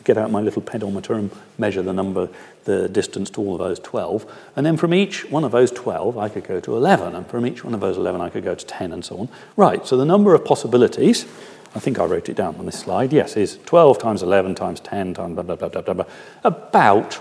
[0.04, 2.28] get out my little pedometer and measure the number,
[2.64, 4.26] the distance to all of those 12.
[4.56, 7.14] And then from each one of those 12, I could go to 11.
[7.14, 9.28] And from each one of those 11, I could go to 10 and so on.
[9.56, 11.26] Right, so the number of possibilities,
[11.74, 14.80] I think I wrote it down on this slide, yes, is 12 times 11 times
[14.80, 16.04] 10 times blah, blah, blah, blah, blah, blah
[16.44, 17.20] about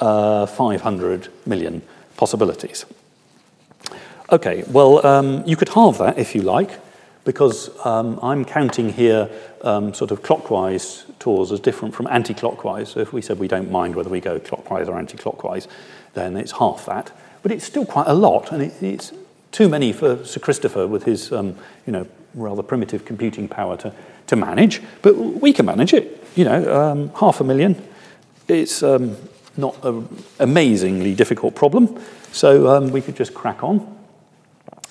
[0.00, 1.82] uh, 500 million
[2.16, 2.84] possibilities.
[4.30, 6.80] Okay, well, um, you could halve that if you like
[7.24, 9.30] because um, I'm counting here
[9.62, 12.90] um, sort of clockwise tours as different from anti-clockwise.
[12.90, 15.68] So if we said we don't mind whether we go clockwise or anti-clockwise,
[16.12, 17.12] then it's half that.
[17.42, 19.12] But it's still quite a lot, and it, it's
[19.52, 23.92] too many for Sir Christopher with his, um, you know, rather primitive computing power to,
[24.26, 24.82] to manage.
[25.02, 26.24] But we can manage it.
[26.34, 27.82] You know, um, half a million.
[28.48, 29.16] It's um,
[29.56, 31.98] not an amazingly difficult problem,
[32.32, 33.96] so um, we could just crack on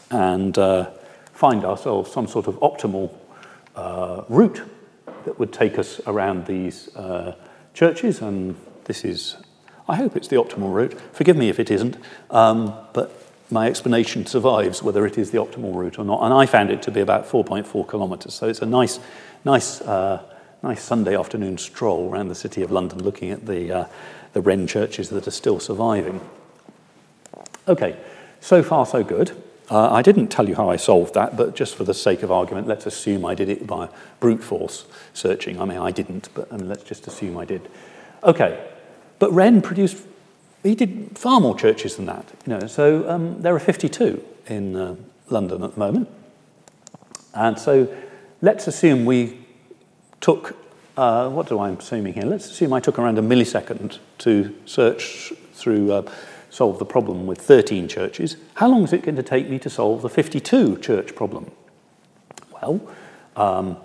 [0.10, 0.58] and.
[0.58, 0.90] Uh,
[1.34, 3.12] find ourselves some sort of optimal
[3.76, 4.62] uh, route
[5.26, 7.36] that would take us around these uh,
[7.74, 8.22] churches.
[8.22, 9.36] And this is,
[9.88, 10.98] I hope it's the optimal route.
[11.12, 11.98] Forgive me if it isn't,
[12.30, 13.12] um, but
[13.54, 16.24] my explanation survives whether it is the optimal route or not.
[16.24, 18.34] And I found it to be about 4.4 kilometres.
[18.34, 19.00] So it's a nice,
[19.46, 20.22] nice, uh,
[20.62, 23.86] nice Sunday afternoon stroll around the city of London looking at the, uh,
[24.34, 26.20] the Wren churches that are still surviving.
[27.68, 27.96] Okay,
[28.42, 29.32] so far so good.
[29.70, 32.32] Uh, I didn't tell you how I solved that, but just for the sake of
[32.32, 33.88] argument, let's assume I did it by
[34.20, 35.62] brute force searching.
[35.62, 37.70] I mean, I didn't, but I mean, let's just assume I did.
[38.24, 38.62] Okay,
[39.20, 39.98] but Wren produced,
[40.64, 42.26] he did far more churches than that.
[42.46, 44.96] You know, so um, there are 52 in uh,
[45.30, 46.10] London at the moment.
[47.34, 47.94] And so
[48.42, 49.46] let's assume we
[50.22, 50.56] took,
[50.98, 52.24] uh, what do I am assuming here?
[52.24, 56.12] Let's assume I took around a millisecond to search through uh,
[56.54, 59.70] solve the problem with 13 churches, how long is it going to take me to
[59.70, 61.50] solve the 52 church problem?
[62.52, 62.80] Well,
[63.36, 63.78] um,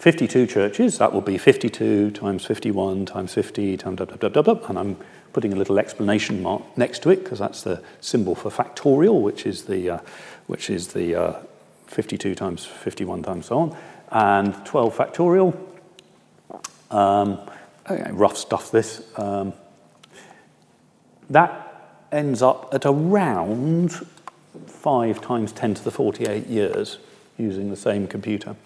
[0.00, 4.96] 52 churches, that will be 52 times 51 times 50 times blah, and I'm
[5.36, 9.44] putting a little explanation mark next to it because that's the symbol for factorial, which
[9.44, 9.98] is the, uh,
[10.46, 11.36] which is the uh,
[11.88, 13.76] 52 times 51 times so on,
[14.12, 15.54] and 12 factorial.
[16.90, 17.38] Um,
[17.86, 19.02] okay, rough stuff this.
[19.18, 19.52] Um,
[21.28, 23.92] that ends up at around
[24.66, 26.98] 5 times 10 to the 48 years
[27.36, 28.56] using the same computer.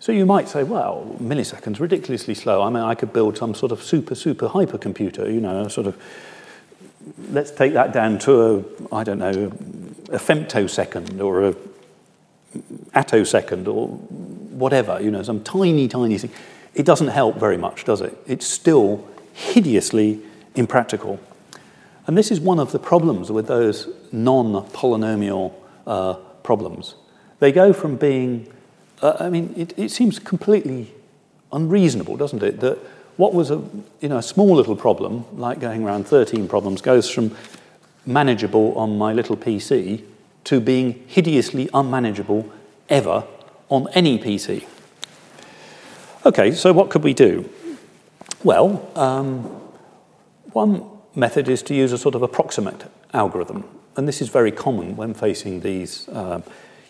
[0.00, 2.62] So you might say, well, milliseconds, ridiculously slow.
[2.62, 6.00] I mean, I could build some sort of super, super hypercomputer, you know, sort of,
[7.30, 9.52] let's take that down to a, I don't know,
[10.10, 11.54] a femtosecond or a
[12.94, 16.30] attosecond or whatever, you know, some tiny, tiny thing.
[16.74, 18.16] It doesn't help very much, does it?
[18.26, 20.20] It's still hideously
[20.54, 21.18] impractical.
[22.06, 25.52] And this is one of the problems with those non polynomial
[25.86, 26.94] uh, problems.
[27.40, 28.48] They go from being
[29.02, 30.92] uh, I mean, it, it seems completely
[31.52, 32.78] unreasonable, doesn't it, that
[33.16, 33.62] what was a,
[34.00, 37.36] you know, a small little problem, like going around 13 problems, goes from
[38.06, 40.04] manageable on my little PC
[40.44, 42.50] to being hideously unmanageable
[42.88, 43.24] ever
[43.68, 44.64] on any PC.
[46.24, 47.48] Okay, so what could we do?
[48.44, 49.42] Well, um,
[50.52, 53.64] one method is to use a sort of approximate algorithm,
[53.96, 56.40] and this is very common when facing these uh,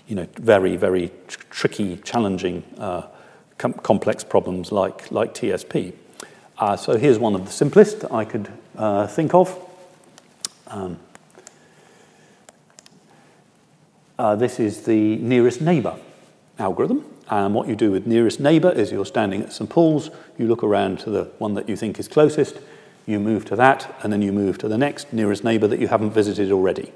[0.09, 3.03] you know, very, very tr- tricky, challenging, uh,
[3.59, 5.93] com- complex problems like, like TSP.
[6.59, 9.57] Uh, so here's one of the simplest I could uh, think of.
[10.67, 10.99] Um,
[14.19, 15.97] uh, this is the nearest neighbor
[16.59, 17.05] algorithm.
[17.31, 19.69] And what you do with nearest neighbor is you're standing at St.
[19.69, 22.59] Paul's, you look around to the one that you think is closest,
[23.07, 25.89] you move to that, and then you move to the next nearest neighbor that you
[25.89, 26.93] haven't visited already.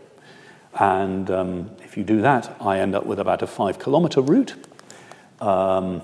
[0.78, 4.54] And um, if you do that, I end up with about a five kilometer route.
[5.40, 6.02] Um,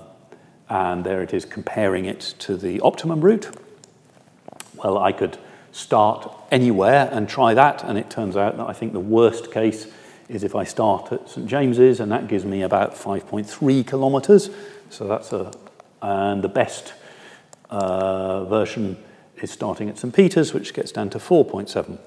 [0.69, 3.49] and there it is comparing it to the optimum route.
[4.75, 5.37] Well, I could
[5.71, 9.87] start anywhere and try that, and it turns out that I think the worst case
[10.27, 14.51] is if I start at St James's, and that gives me about 5.3 kilometres.
[14.91, 15.51] So that's a,
[16.01, 16.93] and the best
[17.71, 18.97] uh, version
[19.41, 21.97] is starting at St Peter's, which gets down to 4.7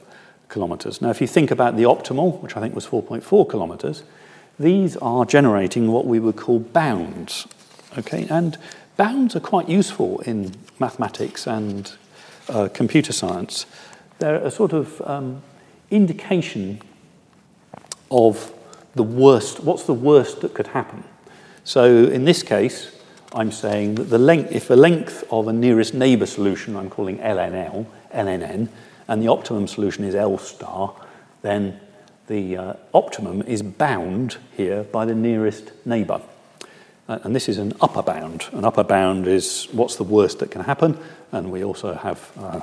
[0.52, 1.00] kilometres.
[1.00, 4.02] Now, if you think about the optimal, which I think was 4.4 kilometres,
[4.58, 7.46] these are generating what we would call bounds.
[7.98, 8.58] Okay, and
[8.96, 11.92] bounds are quite useful in mathematics and
[12.48, 13.66] uh, computer science.
[14.18, 15.42] They're a sort of um,
[15.90, 16.80] indication
[18.10, 18.52] of
[18.94, 21.02] the worst, what's the worst that could happen.
[21.64, 22.94] So in this case,
[23.34, 27.18] I'm saying that the length, if the length of a nearest neighbour solution, I'm calling
[27.18, 28.68] LNL, LNN,
[29.08, 30.94] and the optimum solution is L star,
[31.42, 31.80] then
[32.26, 36.20] the uh, optimum is bound here by the nearest neighbour.
[37.08, 38.48] Uh, and this is an upper bound.
[38.52, 40.98] An upper bound is what's the worst that can happen,
[41.32, 42.60] and we also have uh,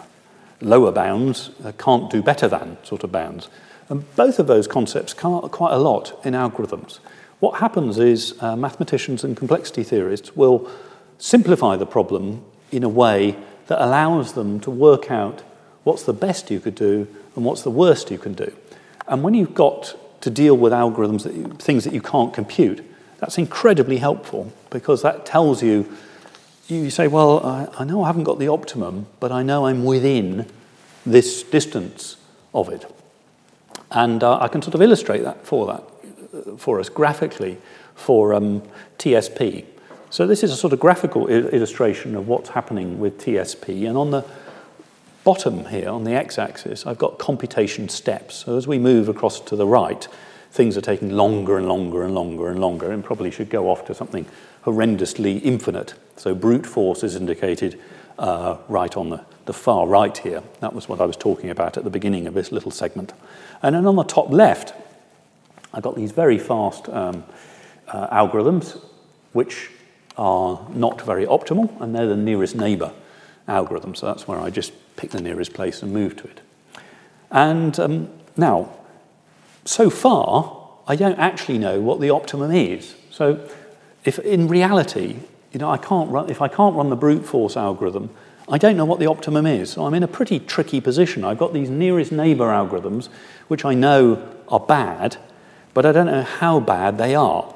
[0.62, 3.50] lower bounds, can't do better than sort of bounds.
[3.90, 7.00] And both of those concepts come up quite a lot in algorithms.
[7.40, 10.70] What happens is uh, mathematicians and complexity theorists will
[11.18, 13.36] simplify the problem in a way
[13.68, 15.44] that allows them to work out
[15.90, 18.56] what's the best you could do and what's the worst you can do.
[19.08, 22.86] And when you've got to deal with algorithms, that you, things that you can't compute,
[23.18, 25.92] that's incredibly helpful because that tells you,
[26.68, 29.84] you say, well, I, I know I haven't got the optimum, but I know I'm
[29.84, 30.46] within
[31.08, 32.18] this distance
[32.54, 32.86] of it.
[33.90, 35.84] And uh, I can sort of illustrate that for that,
[36.36, 37.58] uh, for us graphically
[37.96, 38.62] for um,
[39.00, 39.66] TSP.
[40.12, 43.88] So this is a sort of graphical illustration of what's happening with TSP.
[43.88, 44.24] And on the
[45.30, 48.34] bottom here on the x-axis, I've got computation steps.
[48.34, 50.08] So as we move across to the right,
[50.50, 53.86] things are taking longer and longer and longer and longer and probably should go off
[53.86, 54.26] to something
[54.66, 55.94] horrendously infinite.
[56.16, 57.80] So brute force is indicated
[58.18, 60.42] uh, right on the, the far right here.
[60.62, 63.14] That was what I was talking about at the beginning of this little segment.
[63.62, 64.74] And then on the top left,
[65.76, 67.24] I've got these very fast um,
[67.88, 68.84] uh, algorithms,
[69.34, 69.70] which
[70.18, 72.92] are not very optimal, and they're the nearest neighbor
[73.50, 73.96] algorithm.
[73.96, 76.42] So that's where I just pick the nearest place and move to it.
[77.32, 78.72] And um, now,
[79.66, 82.96] so far, I don't actually know what the optimum is.
[83.12, 83.48] So
[84.04, 85.18] if in reality,
[85.52, 88.10] you know, I can't run, if I can't run the brute force algorithm,
[88.48, 89.72] I don't know what the optimum is.
[89.72, 91.24] So I'm in a pretty tricky position.
[91.24, 93.10] I've got these nearest neighbor algorithms,
[93.48, 95.18] which I know are bad,
[95.74, 97.54] but I don't know how bad they are.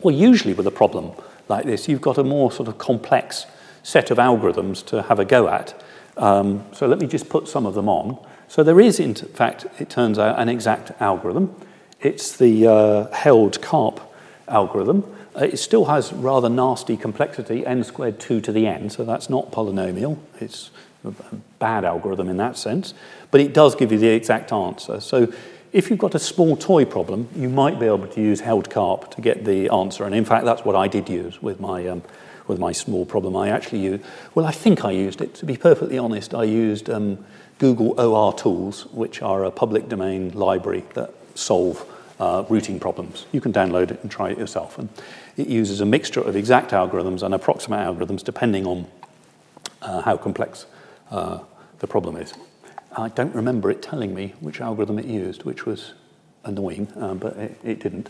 [0.00, 1.12] Well, usually with a problem
[1.48, 3.46] like this, you've got a more sort of complex
[3.82, 5.80] set of algorithms to have a go at.
[6.16, 8.18] Um, so let me just put some of them on.
[8.48, 11.54] So there is, in fact, it turns out, an exact algorithm.
[12.00, 14.00] It's the uh, Held-Karp
[14.48, 15.04] algorithm.
[15.34, 19.30] Uh, it still has rather nasty complexity, n squared 2 to the n, so that's
[19.30, 20.18] not polynomial.
[20.38, 20.70] It's
[21.04, 21.12] a
[21.58, 22.92] bad algorithm in that sense,
[23.30, 25.00] but it does give you the exact answer.
[25.00, 25.32] So
[25.72, 29.20] if you've got a small toy problem, you might be able to use Held-Karp to
[29.22, 30.04] get the answer.
[30.04, 32.02] And in fact, that's what I did use with my um,
[32.52, 33.34] with my small problem.
[33.34, 35.34] I actually used, well, I think I used it.
[35.36, 37.24] To be perfectly honest, I used um,
[37.58, 41.84] Google OR Tools, which are a public domain library that solve
[42.20, 43.26] uh, routing problems.
[43.32, 44.78] You can download it and try it yourself.
[44.78, 44.90] And
[45.36, 48.86] it uses a mixture of exact algorithms and approximate algorithms depending on
[49.80, 50.66] uh, how complex
[51.10, 51.40] uh,
[51.78, 52.34] the problem is.
[52.96, 55.94] I don't remember it telling me which algorithm it used, which was
[56.44, 58.08] annoying, um, but it, it didn't.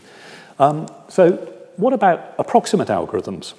[0.59, 1.31] Um, so,
[1.77, 3.53] what about approximate algorithms?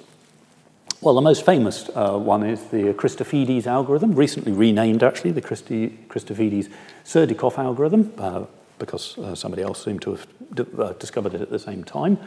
[1.05, 5.99] Well, the most famous uh, one is the Christofides algorithm, recently renamed actually the Christi-
[6.07, 6.67] Christofides
[7.05, 8.45] Serdyukov algorithm, uh,
[8.79, 12.17] because uh, somebody else seemed to have d- uh, discovered it at the same time.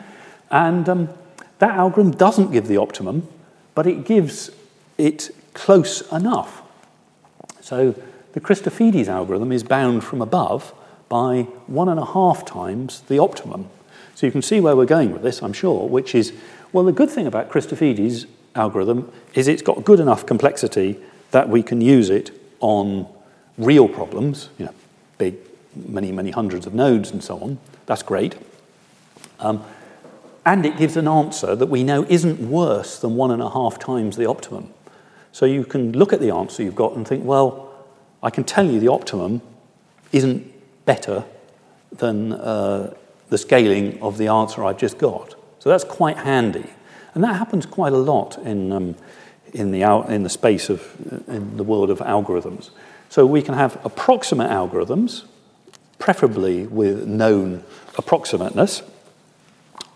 [0.52, 1.08] And um,
[1.58, 3.26] that algorithm doesn't give the optimum,
[3.74, 4.52] but it gives
[4.96, 6.62] it close enough.
[7.60, 7.96] So
[8.32, 10.72] the Christofides algorithm is bound from above
[11.08, 13.70] by one and a half times the optimum.
[14.14, 16.32] So you can see where we're going with this, I'm sure, which is,
[16.72, 18.26] well, the good thing about Christofides
[18.58, 20.98] algorithm is it's got good enough complexity
[21.30, 22.30] that we can use it
[22.60, 23.06] on
[23.56, 24.74] real problems, you know,
[25.18, 25.36] big,
[25.74, 27.58] many, many hundreds of nodes and so on.
[27.86, 28.36] That's great.
[29.40, 29.64] Um,
[30.44, 33.78] and it gives an answer that we know isn't worse than one and a half
[33.78, 34.72] times the optimum.
[35.32, 37.70] So you can look at the answer you've got and think, well,
[38.22, 39.42] I can tell you the optimum
[40.10, 40.50] isn't
[40.86, 41.24] better
[41.92, 42.94] than uh,
[43.28, 45.34] the scaling of the answer I've just got.
[45.58, 46.64] So that's quite handy.
[47.18, 48.94] And that happens quite a lot in, um,
[49.52, 50.80] in, the, in the space of,
[51.26, 52.70] in the world of algorithms.
[53.08, 55.24] So we can have approximate algorithms,
[55.98, 57.64] preferably with known
[57.96, 58.84] approximateness,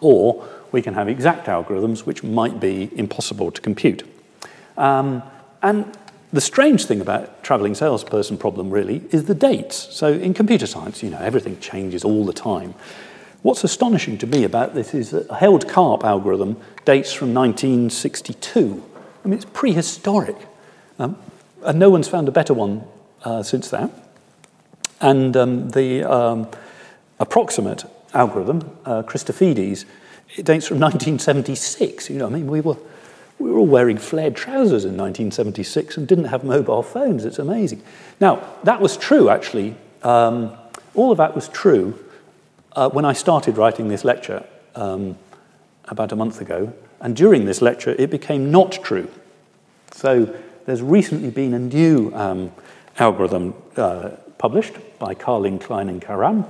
[0.01, 4.03] or we can have exact algorithms which might be impossible to compute.
[4.77, 5.23] Um,
[5.63, 5.97] and
[6.33, 9.77] the strange thing about traveling salesperson problem really is the dates.
[9.95, 12.75] So in computer science, you know, everything changes all the time.
[13.43, 18.85] What's astonishing to me about this is that a Held-Karp algorithm dates from 1962.
[19.25, 20.37] I mean, it's prehistoric.
[21.01, 21.17] Um,
[21.65, 22.85] and no one's found a better one
[23.25, 23.91] uh, since that.
[25.01, 26.49] And um, the um,
[27.19, 27.85] approximate
[28.15, 29.87] algorithm, uh, Christofides,
[30.37, 32.11] it dates from 1976.
[32.11, 32.77] You know, I mean, we were,
[33.41, 37.25] we were all wearing flared trousers in 1976 and didn't have mobile phones.
[37.25, 37.83] It's amazing.
[38.21, 39.75] Now, that was true, actually.
[40.05, 40.57] Um,
[40.95, 41.99] all of that was true
[42.77, 44.45] uh, when I started writing this lecture
[44.75, 45.17] um,
[45.87, 46.73] about a month ago.
[47.01, 49.11] And during this lecture, it became not true.
[49.93, 50.35] So
[50.67, 52.53] there's recently been a new um,
[52.99, 56.47] algorithm uh, published by Karlin, Klein, and Karam.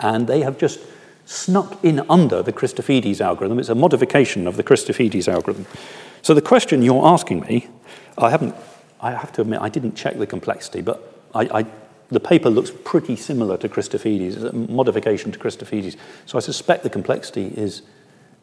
[0.00, 0.80] And they have just
[1.24, 3.58] snuck in under the Christofides algorithm.
[3.58, 5.66] It's a modification of the Christofides algorithm.
[6.22, 7.68] So the question you're asking me,
[8.18, 8.54] I haven't,
[9.00, 11.66] I have to admit, I didn't check the complexity, but I, I,
[12.08, 15.96] the paper looks pretty similar to Christofides, a modification to Christofides.
[16.26, 17.82] So I suspect the complexity is,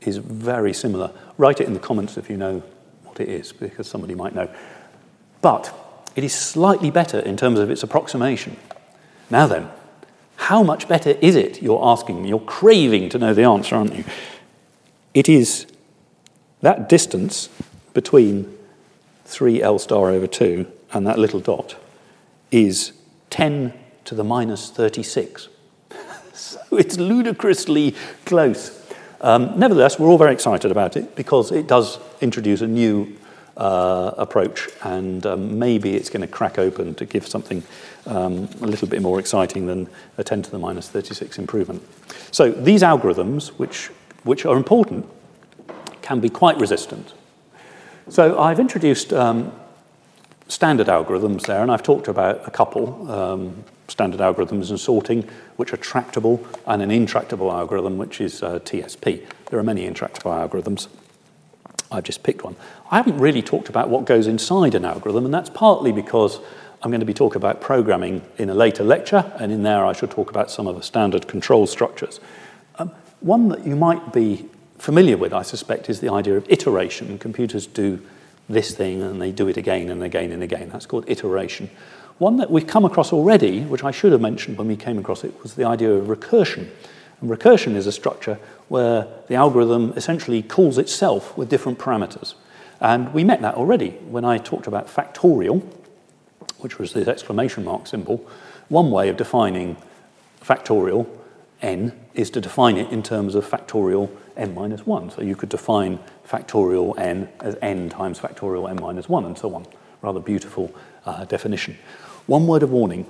[0.02, 1.12] is very similar.
[1.38, 2.62] Write it in the comments if you know
[3.04, 4.50] what it is, because somebody might know.
[5.42, 5.74] But
[6.16, 8.58] it is slightly better in terms of its approximation.
[9.30, 9.70] Now then,
[10.36, 11.62] how much better is it?
[11.62, 12.26] You're asking.
[12.26, 14.04] You're craving to know the answer, aren't you?
[15.14, 15.68] It is
[16.62, 17.50] that distance
[17.94, 18.58] between
[19.26, 21.76] 3L star over 2 and that little dot
[22.52, 22.94] is
[23.34, 23.74] 10
[24.06, 25.48] to the minus 36.
[26.34, 27.96] so it's ludicrously
[28.28, 28.80] close.
[29.22, 33.18] Um, nevertheless, we're all very excited about it because it does introduce a new
[33.58, 37.64] uh, approach, and um, maybe it's going to crack open to give something
[38.06, 41.82] um, a little bit more exciting than a 10 to the minus 36 improvement.
[42.30, 43.88] So these algorithms, which,
[44.24, 45.08] which are important,
[46.04, 47.14] can be quite resistant.
[48.10, 49.52] So I've introduced um,
[50.48, 55.74] standard algorithms there, and I've talked about a couple um, standard algorithms and sorting, which
[55.74, 59.26] are tractable, and an intractable algorithm, which is uh, TSP.
[59.50, 60.88] There are many intractable algorithms.
[61.92, 62.56] I've just picked one.
[62.90, 66.40] I haven't really talked about what goes inside an algorithm, and that's partly because
[66.82, 69.94] I'm going to be talking about programming in a later lecture, and in there I
[69.94, 72.20] shall talk about some of the standard control structures.
[72.78, 72.92] Um,
[73.22, 74.46] one that you might be
[74.80, 77.18] familiar with, I suspect, is the idea of iteration.
[77.20, 78.02] Computers do
[78.50, 80.70] this thing and they do it again and again and again.
[80.70, 81.70] That's called iteration.
[82.20, 85.24] One that we've come across already, which I should have mentioned when we came across
[85.24, 86.70] it, was the idea of recursion.
[87.22, 88.38] And recursion is a structure
[88.68, 92.36] where the algorithm essentially calls itself with different parameters.
[92.80, 95.64] And we met that already when I talked about factorial,
[96.60, 98.26] which was this exclamation mark symbol.
[98.70, 99.78] One way of defining
[100.42, 101.08] factorial
[101.62, 105.12] n is to define it in terms of factorial n minus 1.
[105.12, 109.54] So you could define factorial n as n times factorial n minus 1 and so
[109.56, 109.66] on.
[110.02, 110.74] Rather beautiful
[111.06, 111.78] uh, definition.
[112.26, 113.06] One word of warning.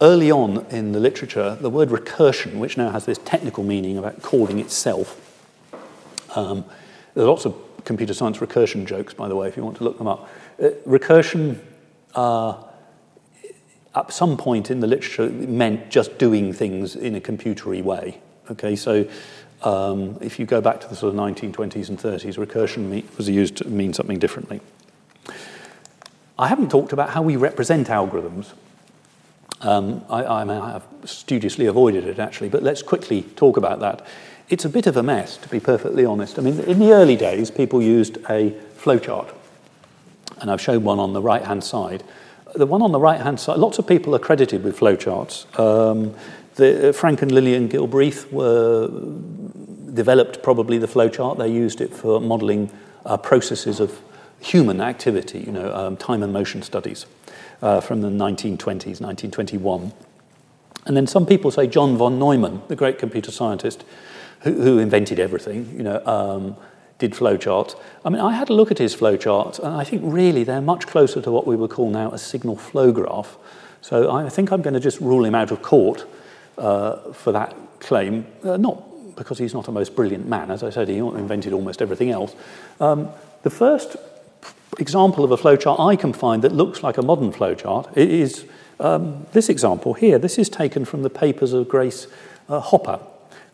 [0.00, 4.22] Early on in the literature, the word recursion, which now has this technical meaning about
[4.22, 5.20] calling itself,
[6.36, 6.64] um,
[7.14, 9.84] there are lots of computer science recursion jokes, by the way, if you want to
[9.84, 10.28] look them up.
[10.62, 11.58] Uh, recursion
[12.14, 12.62] uh,
[13.94, 18.20] at some point in the literature meant just doing things in a computery way.
[18.50, 19.06] Okay, so
[19.62, 23.56] um, if you go back to the sort of 1920s and 30s, recursion was used
[23.56, 24.60] to mean something differently.
[26.38, 28.52] I haven't talked about how we represent algorithms.
[29.60, 33.80] Um, I, I, mean, I have studiously avoided it actually, but let's quickly talk about
[33.80, 34.06] that.
[34.48, 36.38] It's a bit of a mess, to be perfectly honest.
[36.38, 39.34] I mean, in the early days, people used a flowchart,
[40.40, 42.04] and I've shown one on the right hand side.
[42.54, 45.44] The one on the right hand side, lots of people are credited with flowcharts.
[45.58, 46.14] Um,
[46.58, 48.88] the, uh, Frank and Lillian Gilbreth were
[49.94, 51.38] developed probably the flowchart.
[51.38, 52.70] They used it for modeling
[53.06, 54.00] uh, processes of
[54.40, 57.06] human activity, you know, um, time and motion studies
[57.62, 59.92] uh, from the 1920s, 1921.
[60.86, 63.84] And then some people say John von Neumann, the great computer scientist,
[64.40, 66.56] who, who invented everything, you know, um,
[66.98, 67.78] did flowcharts.
[68.04, 70.88] I mean, I had a look at his flowcharts, and I think really they're much
[70.88, 73.36] closer to what we would call now a signal flow graph.
[73.80, 76.06] So I think I'm going to just rule him out of court
[76.58, 80.50] uh, for that claim, uh, not because he's not a most brilliant man.
[80.50, 82.34] As I said, he invented almost everything else.
[82.80, 83.08] Um,
[83.42, 83.96] the first
[84.78, 88.44] example of a flowchart I can find that looks like a modern flowchart is
[88.78, 90.18] um, this example here.
[90.18, 92.06] This is taken from the papers of Grace
[92.48, 93.00] uh, Hopper,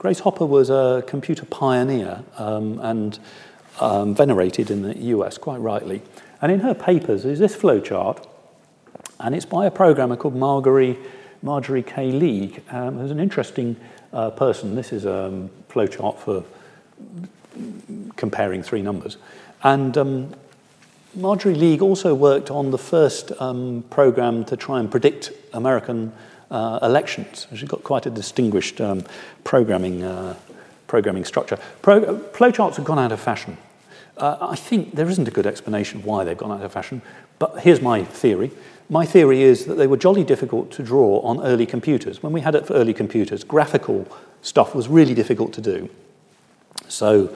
[0.05, 3.18] Grace Hopper was a computer pioneer um, and
[3.80, 6.02] um, venerated in the US quite rightly.
[6.42, 8.22] And in her papers is this flowchart,
[9.18, 10.98] and it's by a programmer called Marjorie,
[11.45, 12.11] Marjorie K.
[12.11, 13.76] League, um, who's an interesting
[14.14, 14.74] uh, person.
[14.74, 16.42] This is a um, flowchart for
[18.16, 19.18] comparing three numbers.
[19.62, 20.34] And um,
[21.14, 26.12] Marjorie League also worked on the first um, program to try and predict American
[26.51, 27.47] uh, elections.
[27.55, 29.05] She's got quite a distinguished um,
[29.45, 30.36] programming, uh,
[30.86, 31.59] programming structure.
[31.82, 33.59] Pro- flowcharts have gone out of fashion.
[34.16, 37.03] Uh, I think there isn't a good explanation why they've gone out of fashion,
[37.38, 38.51] but here's my theory.
[38.91, 42.22] My theory is that they were jolly difficult to draw on early computers.
[42.22, 44.07] When we had it for early computers, graphical
[44.43, 45.89] stuff was really difficult to do.
[46.89, 47.35] So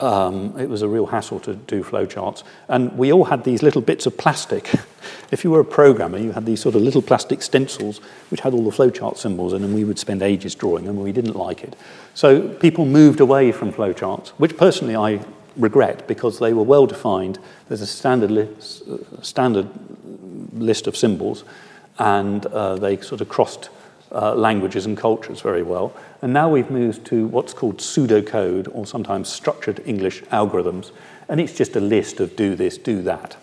[0.00, 2.42] um, it was a real hassle to do flowcharts.
[2.68, 4.70] And we all had these little bits of plastic.
[5.30, 8.54] if you were a programmer, you had these sort of little plastic stencils which had
[8.54, 11.36] all the flowchart symbols in, and we would spend ages drawing them, and we didn't
[11.36, 11.76] like it.
[12.14, 15.24] So people moved away from flowcharts, which personally I
[15.56, 17.38] regret because they were well defined.
[17.68, 19.68] There's a standard list, uh, standard
[20.52, 21.44] list of symbols,
[21.98, 23.70] and uh, they sort of crossed
[24.12, 25.94] uh, languages and cultures very well.
[26.22, 30.92] And now we've moved to what's called pseudocode, or sometimes structured English algorithms,
[31.28, 33.36] and it's just a list of do this, do that.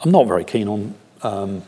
[0.00, 1.62] I'm not very keen on um,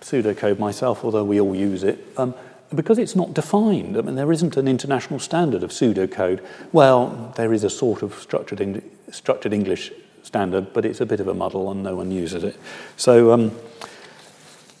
[0.00, 2.34] pseudocode myself, although we all use it, um,
[2.74, 3.96] because it's not defined.
[3.96, 6.44] I mean, there isn't an international standard of pseudocode.
[6.72, 9.92] Well, there is a sort of structured, in, structured English
[10.22, 12.56] standard, but it's a bit of a muddle and no one uses it.
[12.96, 13.52] So um,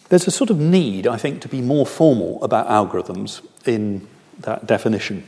[0.08, 4.06] there's a sort of need, I think, to be more formal about algorithms in
[4.40, 5.24] that definition.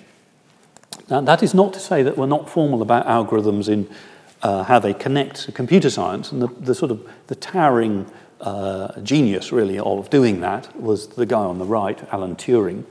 [1.11, 3.89] Now, that is not to say that we're not formal about algorithms in
[4.43, 8.11] uh, how they connect to computer science, and the, the sort of the towering
[8.45, 12.85] uh, genius, really, of doing that was the guy on the right, Alan Turing.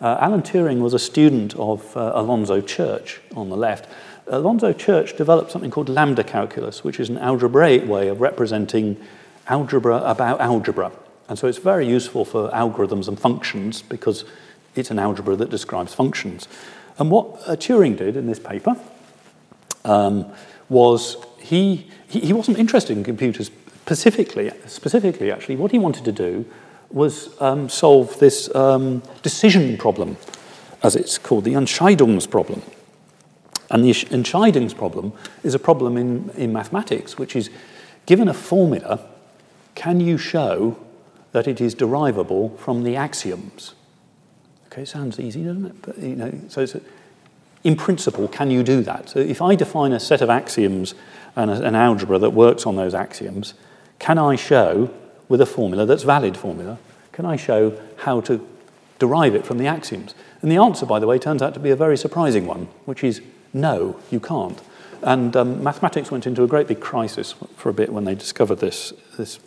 [0.00, 3.88] Uh, Alan Turing was a student of uh, Alonzo Church on the left.
[4.26, 8.96] Alonzo Church developed something called lambda calculus, which is an algebraic way of representing
[9.46, 10.90] algebra about algebra.
[11.28, 14.24] And so it's very useful for algorithms and functions because
[14.74, 16.48] it's an algebra that describes functions.
[16.98, 18.76] And what uh, Turing did in this paper
[19.84, 20.32] um,
[20.68, 23.50] was he, he, he wasn't interested in computers
[23.84, 25.56] specifically, specifically, actually.
[25.56, 26.46] What he wanted to do
[26.90, 30.16] was um, solve this um, decision problem,
[30.82, 32.62] as it's called, the Entscheidungsproblem.
[33.70, 35.12] And the Entscheidungsproblem
[35.42, 37.50] is a problem in, in mathematics, which is
[38.06, 39.00] given a formula,
[39.74, 40.78] can you show
[41.32, 43.74] that it is derivable from the axioms.
[44.66, 45.82] Okay, sounds easy, doesn't it?
[45.82, 46.80] But, you know, so a,
[47.64, 49.08] in principle, can you do that?
[49.08, 50.94] So if I define a set of axioms
[51.34, 53.54] and a, an algebra that works on those axioms,
[53.98, 54.92] can I show,
[55.28, 56.78] with a formula that's valid formula,
[57.12, 58.46] can I show how to
[58.98, 60.14] derive it from the axioms?
[60.42, 63.02] And the answer, by the way, turns out to be a very surprising one, which
[63.02, 63.22] is
[63.52, 64.60] no, you can't.
[65.02, 68.56] And um, mathematics went into a great big crisis for a bit when they discovered
[68.56, 69.38] this, this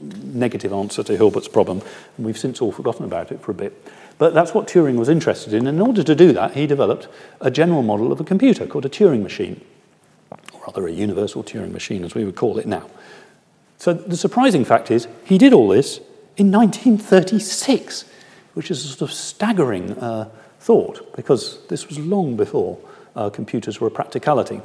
[0.00, 1.82] negative answer to Hilbert's problem,
[2.16, 3.72] and we've since all forgotten about it for a bit.
[4.18, 5.66] But that's what Turing was interested in.
[5.66, 7.06] And in order to do that, he developed
[7.40, 9.60] a general model of a computer called a Turing machine,
[10.30, 12.88] or rather a universal Turing machine, as we would call it now.
[13.78, 15.98] So the surprising fact is, he did all this
[16.36, 18.04] in 1936,
[18.54, 20.28] which is a sort of staggering uh,
[20.60, 22.78] thought, because this was long before
[23.14, 24.60] uh, computers were a practicality.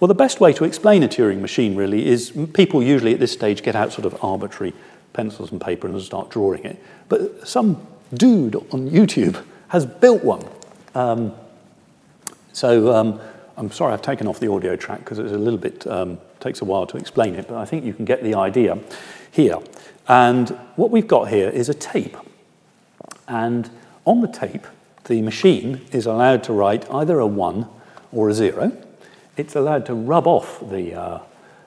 [0.00, 3.32] Well, the best way to explain a Turing machine really is people usually at this
[3.32, 4.72] stage get out sort of arbitrary
[5.12, 6.82] pencils and paper and start drawing it.
[7.08, 10.44] But some dude on YouTube has built one.
[10.94, 11.32] Um,
[12.52, 13.20] so um,
[13.56, 16.60] I'm sorry I've taken off the audio track because it's a little bit, um, takes
[16.60, 18.78] a while to explain it, but I think you can get the idea
[19.32, 19.58] here.
[20.06, 22.16] And what we've got here is a tape.
[23.26, 23.70] And
[24.04, 24.66] on the tape,
[25.04, 27.66] the machine is allowed to write either a 1
[28.12, 28.72] or a 0.
[29.36, 31.18] It's allowed to rub off the uh,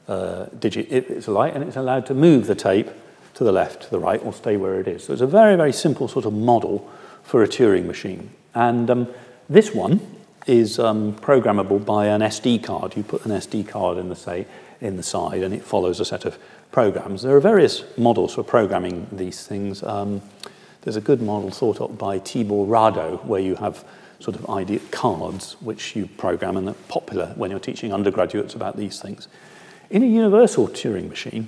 [0.07, 2.89] uh, digit if it's light, and it's allowed to move the tape
[3.33, 5.03] to the left, to the right, or stay where it is.
[5.03, 6.89] So it's a very, very simple sort of model
[7.23, 8.29] for a Turing machine.
[8.53, 9.07] And um,
[9.49, 9.99] this one
[10.47, 12.95] is um, programmable by an SD card.
[12.95, 14.47] You put an SD card in the, say,
[14.81, 16.37] in the side, and it follows a set of
[16.71, 17.21] programs.
[17.21, 19.83] There are various models for programming these things.
[19.83, 20.21] Um,
[20.81, 23.83] there's a good model thought up by Tibor Rado, where you have
[24.19, 28.77] sort of idea cards which you program, and they're popular when you're teaching undergraduates about
[28.77, 29.27] these things.
[29.89, 31.47] In a universal Turing machine,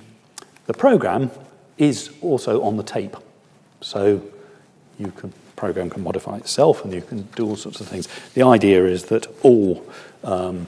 [0.66, 1.30] the program
[1.78, 3.16] is also on the tape.
[3.80, 4.22] So
[4.98, 8.08] you can program can modify itself and you can do all sorts of things.
[8.34, 9.86] The idea is that all
[10.24, 10.66] um,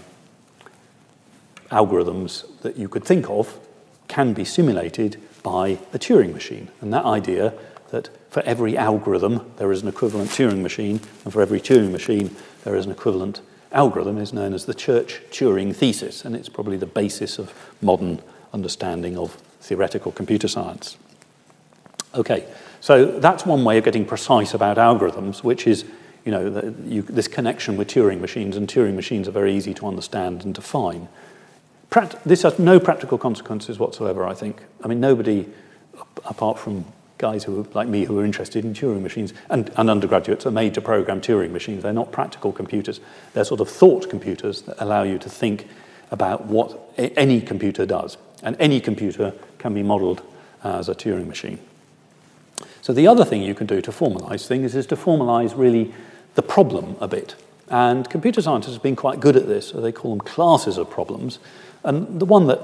[1.72, 3.58] algorithms that you could think of
[4.06, 6.68] can be simulated by a Turing machine.
[6.80, 7.54] And that idea
[7.90, 12.36] that for every algorithm there is an equivalent Turing machine, and for every Turing machine
[12.64, 13.40] there is an equivalent
[13.72, 18.20] algorithm is known as the Church-Turing thesis, and it's probably the basis of modern
[18.52, 20.98] understanding of theoretical computer science.
[22.14, 22.44] Okay,
[22.80, 25.86] so that's one way of getting precise about algorithms, which is
[26.24, 29.74] you know, the, you, this connection with Turing machines, and Turing machines are very easy
[29.74, 31.08] to understand and define.
[32.24, 34.62] This has no practical consequences whatsoever, I think.
[34.82, 35.46] I mean, nobody,
[36.24, 36.86] apart from
[37.18, 40.50] guys who are, like me who are interested in Turing machines, and, and undergraduates are
[40.50, 41.82] made to program Turing machines.
[41.82, 43.00] They're not practical computers.
[43.34, 45.68] They're sort of thought computers that allow you to think
[46.10, 48.16] about what any computer does.
[48.42, 50.22] And any computer can be modeled
[50.64, 51.58] as a Turing machine.
[52.80, 55.94] So the other thing you can do to formalize things is to formalize really
[56.34, 57.36] the problem a bit.
[57.68, 59.68] And computer scientists have been quite good at this.
[59.68, 61.38] So they call them classes of problems.
[61.84, 62.60] And the one that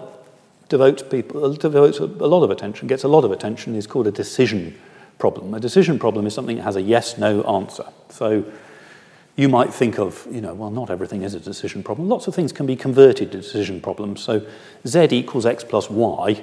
[0.69, 4.13] devotes people devotes a lot of attention, gets a lot of attention, is called a
[4.13, 4.79] decision
[5.19, 5.55] problem.
[5.55, 7.85] A decision problem is something that has a yes/no answer.
[8.11, 8.45] So
[9.37, 12.09] you might think of, you know, well, not everything is a decision problem.
[12.09, 14.21] Lots of things can be converted to decision problems.
[14.21, 14.45] So
[14.87, 16.43] z equals x plus y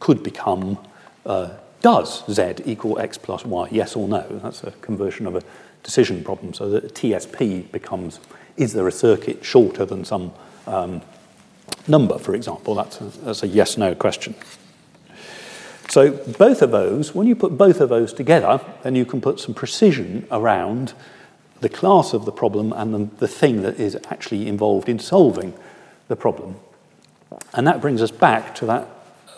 [0.00, 0.78] could become
[1.26, 1.50] uh,
[1.82, 4.22] does z equal x plus y, yes or no?
[4.42, 5.42] That's a conversion of a
[5.82, 6.54] decision problem.
[6.54, 8.20] So the TSP becomes,
[8.56, 10.32] is there a circuit shorter than some
[10.66, 11.02] um,
[11.88, 12.74] number, for example.
[12.74, 14.34] That's a, that's a yes no question.
[15.88, 19.38] So, both of those, when you put both of those together, then you can put
[19.38, 20.94] some precision around
[21.60, 25.52] the class of the problem and the, the thing that is actually involved in solving
[26.08, 26.56] the problem.
[27.52, 28.88] And that brings us back to that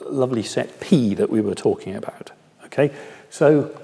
[0.07, 2.31] lovely set P that we were talking about.
[2.67, 2.93] Okay?
[3.31, 3.77] So,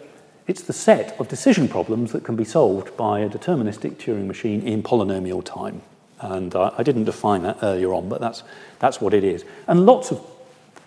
[0.46, 4.62] it's the set of decision problems that can be solved by a deterministic Turing machine
[4.62, 5.82] in polynomial time.
[6.20, 8.42] And uh, I didn't define that earlier on, but that's,
[8.78, 9.44] that's what it is.
[9.66, 10.20] And lots of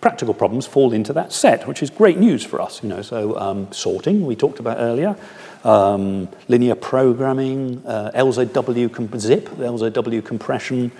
[0.00, 2.82] practical problems fall into that set, which is great news for us.
[2.82, 5.16] You know, so um, sorting, we talked about earlier,
[5.64, 10.92] um, linear programming, uh, LZW comp- zip, LZW compression,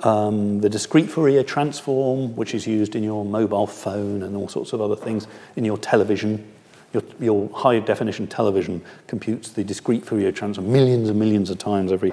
[0.00, 4.72] um, the discrete Fourier transform, which is used in your mobile phone and all sorts
[4.72, 5.26] of other things,
[5.56, 6.50] in your television.
[6.92, 11.92] Your, your high definition television computes the discrete Fourier transform millions and millions of times
[11.92, 12.12] every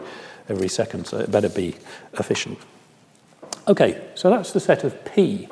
[0.49, 1.75] every second, so it better be
[2.19, 2.59] efficient.
[3.67, 5.47] Okay, so that's the set of P.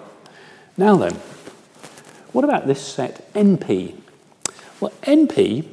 [0.77, 1.13] Now then,
[2.33, 3.95] what about this set NP?
[4.79, 5.65] Well, NP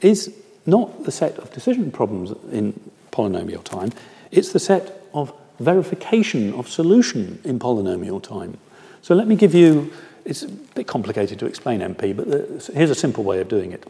[0.00, 0.34] is
[0.66, 2.78] not the set of decision problems in
[3.12, 3.92] polynomial time,
[4.30, 8.58] it's the set of verification of solution in polynomial time.
[9.00, 9.92] So let me give you,
[10.24, 13.86] it's a bit complicated to explain NP, but here's a simple way of doing it.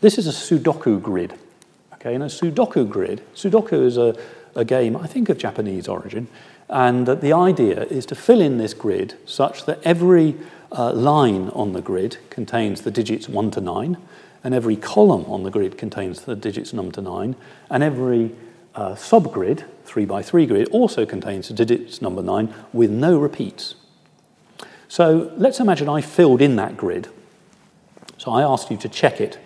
[0.00, 1.34] This is a Sudoku grid.
[2.00, 4.16] Okay, and a Sudoku grid, Sudoku is a,
[4.54, 6.28] a game, I think, of Japanese origin,
[6.68, 10.36] and the idea is to fill in this grid such that every
[10.70, 13.96] uh, line on the grid contains the digits 1 to 9,
[14.44, 17.34] and every column on the grid contains the digits num to 9,
[17.68, 18.32] and every
[18.76, 23.74] uh, subgrid, 3 by 3 grid, also contains the digits number 9 with no repeats.
[24.86, 27.08] So let's imagine I filled in that grid.
[28.18, 29.38] So I asked you to check it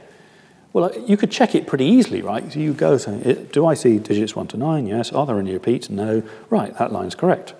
[0.73, 2.51] well, you could check it pretty easily, right?
[2.53, 4.87] So you go saying, do I see digits 1 to 9?
[4.87, 5.12] Yes.
[5.12, 5.91] Are there any repeats?
[5.91, 6.23] No.
[6.51, 7.55] Right, that line's correct.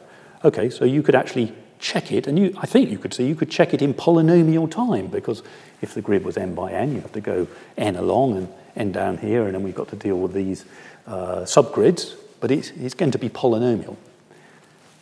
[0.44, 3.34] Okay, so you could actually check it, and you, I think you could see you
[3.34, 5.42] could check it in polynomial time, because
[5.80, 8.92] if the grid was n by n, you have to go n along and n
[8.92, 10.64] down here, and then we've got to deal with these
[11.06, 13.96] uh, subgrids, but it's, it's going to be polynomial.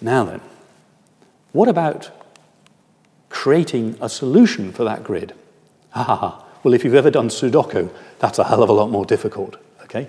[0.01, 0.41] Now then,
[1.53, 2.11] what about
[3.31, 5.33] creating a solution for that grid.
[5.93, 6.45] Ha ha ha.
[6.63, 9.57] Well, if you've ever done Sudoku, that's a hell of a lot more difficult.
[9.85, 10.09] Okay?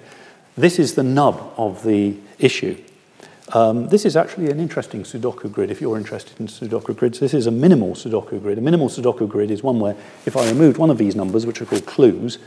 [0.58, 2.78] This is the nub of the issue.
[3.54, 7.20] Um, this is actually an interesting Sudoku grid if you're interested in Sudoku grids.
[7.20, 8.58] This is a minimal Sudoku grid.
[8.58, 9.95] A minimal Sudoku grid is one where
[10.26, 12.38] if I removed one of these numbers, which are called clues,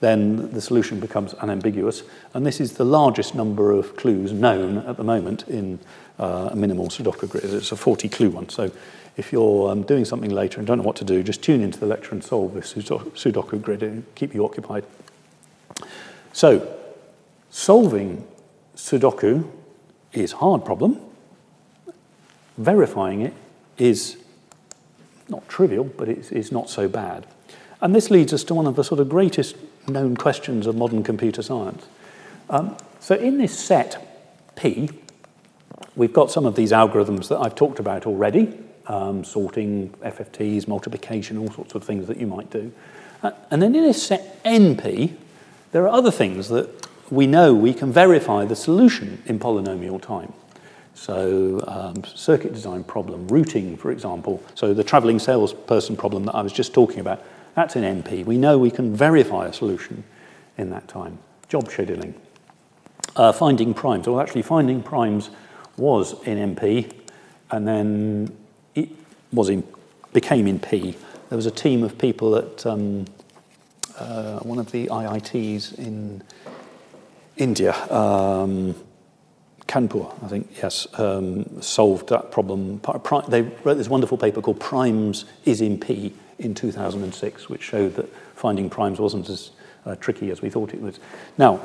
[0.00, 2.02] then the solution becomes unambiguous.
[2.32, 5.78] And this is the largest number of clues known at the moment in
[6.18, 7.44] uh, a minimal Sudoku grid.
[7.44, 8.48] It's a 40 clue one.
[8.48, 8.70] So
[9.16, 11.78] if you're um, doing something later and don't know what to do, just tune into
[11.78, 14.84] the lecture and solve this Sudoku grid and keep you occupied.
[16.32, 16.76] So,
[17.50, 18.26] solving
[18.76, 19.48] Sudoku
[20.12, 21.00] is a hard problem.
[22.58, 23.34] Verifying it
[23.78, 24.16] is
[25.28, 27.26] not trivial, but it's, it's not so bad.
[27.80, 29.56] And this leads us to one of the sort of greatest
[29.86, 31.86] known questions of modern computer science.
[32.50, 34.90] Um, so in this set P,
[35.96, 41.38] we've got some of these algorithms that I've talked about already, um, sorting, FFTs, multiplication,
[41.38, 42.72] all sorts of things that you might do.
[43.22, 45.14] Uh, and then in this set NP,
[45.72, 46.68] there are other things that
[47.10, 50.32] we know we can verify the solution in polynomial time.
[50.94, 54.42] So, um, circuit design problem, routing, for example.
[54.54, 57.22] So, the traveling salesperson problem that I was just talking about,
[57.54, 58.24] that's in NP.
[58.24, 60.04] We know we can verify a solution
[60.56, 61.18] in that time.
[61.48, 62.14] Job scheduling.
[63.16, 64.06] Uh, finding primes.
[64.06, 65.30] Well, actually, finding primes
[65.76, 66.92] was in NP,
[67.50, 68.36] and then
[68.74, 68.88] it
[69.32, 69.64] was in,
[70.12, 70.96] became in P.
[71.28, 73.06] There was a team of people at um,
[73.98, 76.22] uh, one of the IITs in
[77.36, 78.74] India, um,
[79.66, 82.80] Kanpur, I think, yes, um, solved that problem.
[83.28, 88.08] They wrote this wonderful paper called Primes is in P in 2006, which showed that
[88.34, 89.50] finding primes wasn't as
[89.86, 90.98] uh, tricky as we thought it was.
[91.38, 91.60] Now,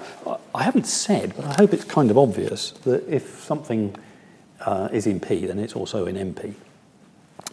[0.54, 3.96] I haven't said, but I hope it's kind of obvious that if something
[4.62, 6.54] uh, is in P, then it's also in NP.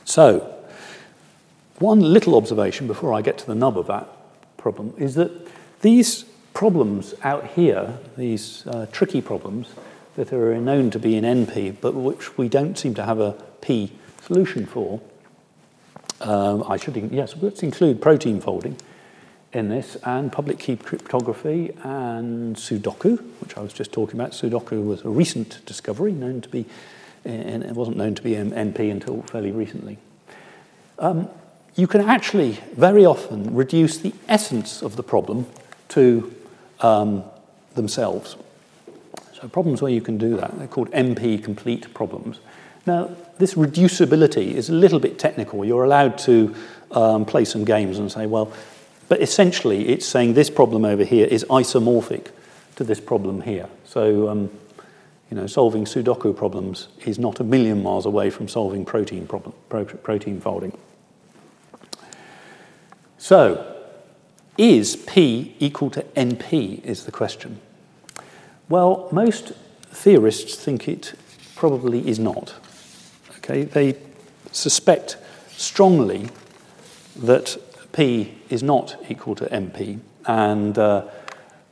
[0.06, 0.54] So,
[1.78, 4.08] one little observation before I get to the nub of that
[4.56, 5.30] problem is that
[5.82, 9.68] these problems out here, these uh, tricky problems
[10.14, 13.32] that are known to be in NP, but which we don't seem to have a
[13.60, 13.92] P
[14.22, 15.00] solution for,
[16.20, 18.76] um, I should, yes, let's include protein folding
[19.52, 24.30] in this, and public key cryptography and Sudoku, which I was just talking about.
[24.30, 26.64] Sudoku was a recent discovery, known to be,
[27.26, 29.98] and it wasn't known to be NP until fairly recently.
[30.98, 31.28] Um,
[31.74, 35.46] you can actually very often reduce the essence of the problem
[35.90, 36.34] to
[36.80, 37.24] um,
[37.74, 38.36] themselves.
[39.34, 42.40] So problems where you can do that, they're called NP complete problems.
[42.86, 45.64] Now, this reducibility is a little bit technical.
[45.64, 46.54] You're allowed to
[46.92, 48.52] um, play some games and say, well,
[49.08, 52.28] but essentially it's saying this problem over here is isomorphic
[52.76, 53.68] to this problem here.
[53.84, 54.50] So, um,
[55.30, 59.54] you know, solving Sudoku problems is not a million miles away from solving protein, problem,
[59.68, 60.76] pro- protein folding.
[63.18, 63.74] So,
[64.56, 67.60] is P equal to NP, is the question.
[68.68, 69.52] Well, most
[69.88, 71.14] theorists think it
[71.54, 72.54] probably is not.
[73.38, 73.96] Okay, they
[74.52, 75.16] suspect
[75.48, 76.28] strongly
[77.16, 77.56] that
[77.92, 81.04] P is not equal to NP, and uh,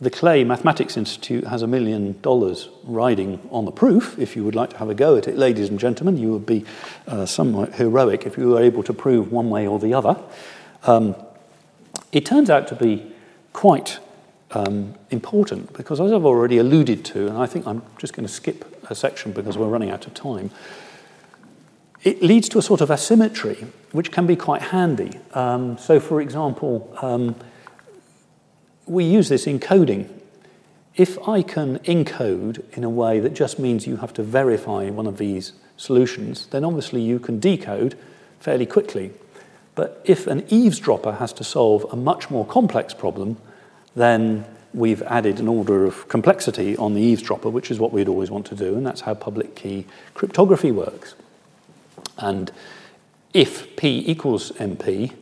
[0.01, 4.19] the Clay Mathematics Institute has a million dollars riding on the proof.
[4.19, 6.47] If you would like to have a go at it, ladies and gentlemen, you would
[6.47, 6.65] be
[7.07, 10.21] uh, somewhat heroic if you were able to prove one way or the other.
[10.83, 11.15] Um,
[12.13, 13.13] it turns out to be
[13.53, 13.99] quite
[14.51, 18.33] um, important because, as I've already alluded to, and I think I'm just going to
[18.33, 20.51] skip a section because we're running out of time,
[22.03, 25.19] it leads to a sort of asymmetry which can be quite handy.
[25.33, 27.37] Um, so, for example, um,
[28.87, 30.09] we use this in coding.
[30.97, 35.07] If I can encode in a way that just means you have to verify one
[35.07, 37.97] of these solutions, then obviously you can decode
[38.41, 39.11] fairly quickly.
[39.75, 43.39] But if an eavesdropper has to solve a much more complex problem,
[43.97, 48.31] then we've added an order of complexity on the eavesdropper, which is what we'd always
[48.31, 51.15] want to do, and that's how public key cryptography works.
[52.19, 52.53] And
[53.33, 55.13] if P equals NP,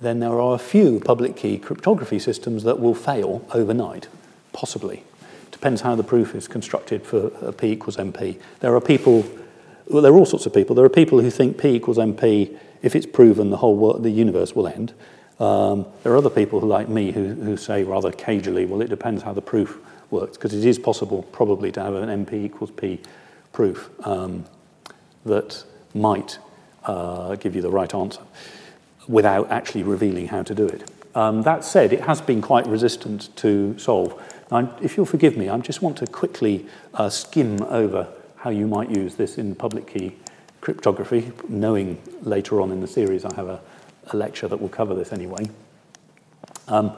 [0.00, 4.08] then there are a few public key cryptography systems that will fail overnight,
[4.52, 5.04] possibly.
[5.50, 8.40] Depends how the proof is constructed for P equals NP.
[8.60, 9.24] There are people,
[9.88, 10.74] well, there are all sorts of people.
[10.74, 14.10] There are people who think P equals NP, if it's proven, the whole world, the
[14.10, 14.94] universe will end.
[15.38, 19.22] Um, there are other people like me who, who say rather cagily, well, it depends
[19.22, 19.78] how the proof
[20.10, 23.00] works, because it is possible probably to have an NP equals P
[23.52, 24.46] proof um,
[25.26, 25.62] that
[25.94, 26.38] might
[26.84, 28.22] uh, give you the right answer
[29.08, 30.90] without actually revealing how to do it.
[31.14, 34.20] Um, that said, it has been quite resistant to solve.
[34.50, 38.66] Now, if you'll forgive me, I just want to quickly uh, skim over how you
[38.66, 40.14] might use this in public key
[40.60, 43.60] cryptography, knowing later on in the series I have a,
[44.08, 45.48] a lecture that will cover this anyway.
[46.68, 46.92] Um,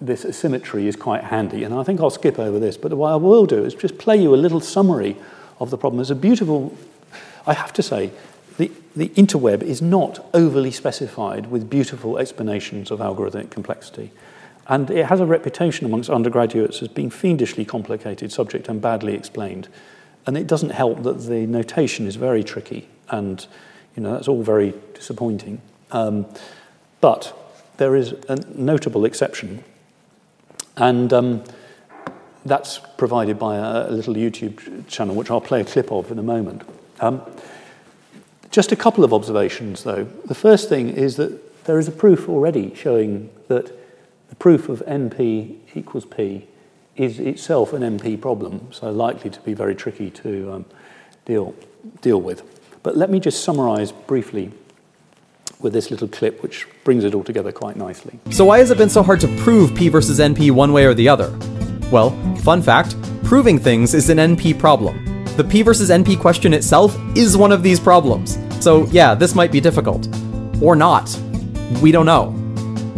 [0.00, 3.16] this asymmetry is quite handy, and I think I'll skip over this, but what I
[3.16, 5.16] will do is just play you a little summary
[5.60, 5.98] of the problem.
[5.98, 6.76] There's a beautiful,
[7.46, 8.10] I have to say,
[8.94, 14.10] the, interweb is not overly specified with beautiful explanations of algorithmic complexity.
[14.68, 19.68] And it has a reputation amongst undergraduates as being fiendishly complicated subject and badly explained.
[20.26, 23.44] And it doesn't help that the notation is very tricky, and
[23.96, 25.60] you know that's all very disappointing.
[25.90, 26.26] Um,
[27.00, 27.36] but
[27.78, 29.64] there is a notable exception,
[30.76, 31.42] and um,
[32.44, 36.20] that's provided by a, a, little YouTube channel, which I'll play a clip of in
[36.20, 36.62] a moment.
[37.00, 37.20] Um,
[38.52, 40.04] just a couple of observations, though.
[40.26, 43.72] The first thing is that there is a proof already showing that
[44.28, 46.46] the proof of NP equals P
[46.94, 50.64] is itself an NP problem, so likely to be very tricky to um,
[51.24, 51.54] deal,
[52.02, 52.42] deal with.
[52.82, 54.52] But let me just summarize briefly
[55.60, 58.18] with this little clip, which brings it all together quite nicely.
[58.30, 60.92] So, why has it been so hard to prove P versus NP one way or
[60.92, 61.30] the other?
[61.90, 65.01] Well, fun fact proving things is an NP problem.
[65.36, 68.38] The P versus NP question itself is one of these problems.
[68.60, 70.06] So, yeah, this might be difficult.
[70.60, 71.18] Or not.
[71.80, 72.38] We don't know.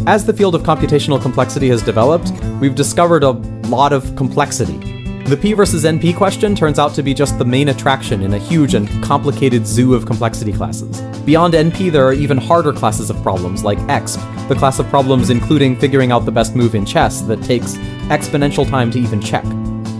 [0.09, 3.30] As the field of computational complexity has developed, we've discovered a
[3.70, 4.78] lot of complexity.
[5.26, 8.39] The P versus NP question turns out to be just the main attraction in a
[8.39, 11.01] huge and complicated zoo of complexity classes.
[11.24, 15.30] Beyond NP, there are even harder classes of problems, like EXP, the class of problems
[15.30, 17.76] including figuring out the best move in chess that takes
[18.11, 19.45] exponential time to even check.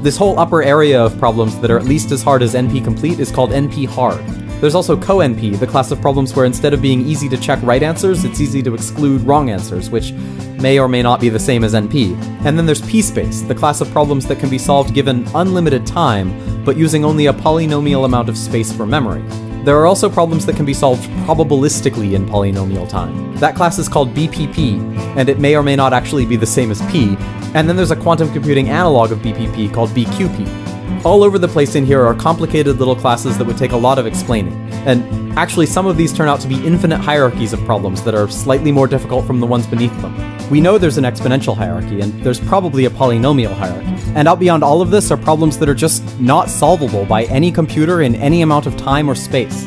[0.05, 3.21] This whole upper area of problems that are at least as hard as NP complete
[3.21, 4.23] is called NP hard.
[4.61, 7.83] There's also co-NP, the class of problems where instead of being easy to check right
[7.83, 10.13] answers, it's easy to exclude wrong answers, which
[10.61, 12.21] may or may not be the same as NP.
[12.45, 16.65] And then there's PSPACE, the class of problems that can be solved given unlimited time,
[16.67, 19.23] but using only a polynomial amount of space for memory.
[19.65, 23.35] There are also problems that can be solved probabilistically in polynomial time.
[23.37, 26.71] That class is called BPP, and it may or may not actually be the same
[26.71, 27.17] as P.
[27.55, 30.75] And then there's a quantum computing analog of BPP called BQP,
[31.05, 33.99] all over the place in here are complicated little classes that would take a lot
[33.99, 34.55] of explaining.
[34.87, 38.27] And actually, some of these turn out to be infinite hierarchies of problems that are
[38.29, 40.15] slightly more difficult from the ones beneath them.
[40.49, 44.03] We know there's an exponential hierarchy, and there's probably a polynomial hierarchy.
[44.15, 47.53] And out beyond all of this are problems that are just not solvable by any
[47.53, 49.65] computer in any amount of time or space.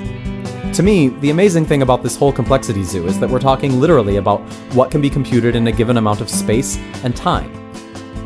[0.74, 4.18] To me, the amazing thing about this whole complexity zoo is that we're talking literally
[4.18, 4.42] about
[4.74, 7.67] what can be computed in a given amount of space and time.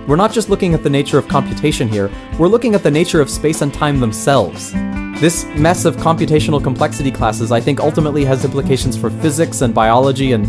[0.07, 3.21] We're not just looking at the nature of computation here, we're looking at the nature
[3.21, 4.73] of space and time themselves.
[5.21, 10.31] This mess of computational complexity classes, I think, ultimately has implications for physics and biology
[10.31, 10.47] and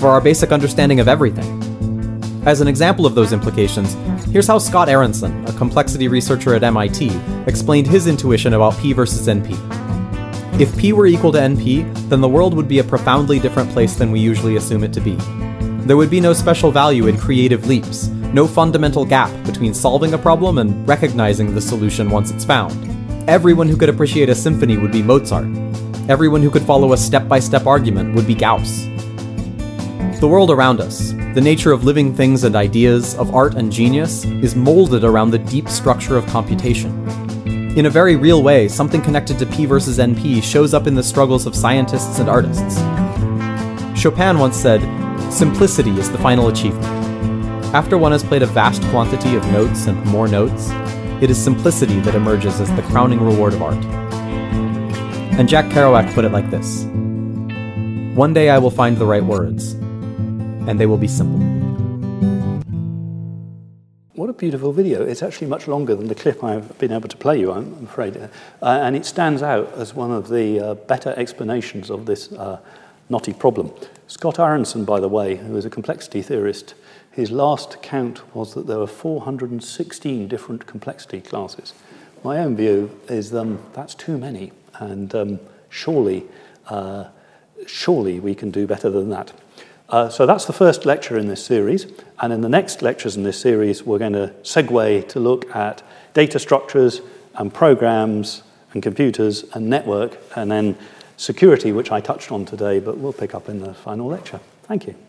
[0.00, 1.62] for our basic understanding of everything.
[2.46, 3.92] As an example of those implications,
[4.30, 7.10] here's how Scott Aaronson, a complexity researcher at MIT,
[7.46, 9.52] explained his intuition about P versus NP.
[10.58, 13.96] If P were equal to NP, then the world would be a profoundly different place
[13.96, 15.16] than we usually assume it to be.
[15.84, 20.18] There would be no special value in creative leaps, no fundamental gap between solving a
[20.18, 22.74] problem and recognizing the solution once it's found.
[23.28, 25.46] Everyone who could appreciate a symphony would be Mozart.
[26.08, 28.86] Everyone who could follow a step by step argument would be Gauss.
[30.20, 34.24] The world around us, the nature of living things and ideas, of art and genius,
[34.24, 37.06] is molded around the deep structure of computation.
[37.76, 41.02] In a very real way, something connected to P versus NP shows up in the
[41.02, 42.78] struggles of scientists and artists.
[44.00, 44.80] Chopin once said,
[45.30, 46.95] Simplicity is the final achievement.
[47.76, 50.70] After one has played a vast quantity of notes and more notes,
[51.20, 53.84] it is simplicity that emerges as the crowning reward of art.
[55.38, 56.84] And Jack Kerouac put it like this
[58.16, 61.38] One day I will find the right words, and they will be simple.
[64.14, 65.04] What a beautiful video.
[65.04, 68.16] It's actually much longer than the clip I've been able to play you, I'm afraid.
[68.16, 68.28] Uh,
[68.62, 72.58] and it stands out as one of the uh, better explanations of this uh,
[73.10, 73.70] knotty problem.
[74.06, 76.74] Scott Aaronson, by the way, who is a complexity theorist,
[77.16, 81.72] his last count was that there were 416 different complexity classes.
[82.22, 85.40] My own view is um, that's too many, and um,
[85.70, 86.26] surely,
[86.68, 87.06] uh,
[87.66, 89.32] surely we can do better than that.
[89.88, 91.86] Uh, so that's the first lecture in this series,
[92.20, 95.82] and in the next lectures in this series, we're going to segue to look at
[96.12, 97.00] data structures
[97.36, 98.42] and programs
[98.74, 100.76] and computers and network, and then
[101.16, 104.40] security, which I touched on today, but we'll pick up in the final lecture.
[104.64, 105.05] Thank you.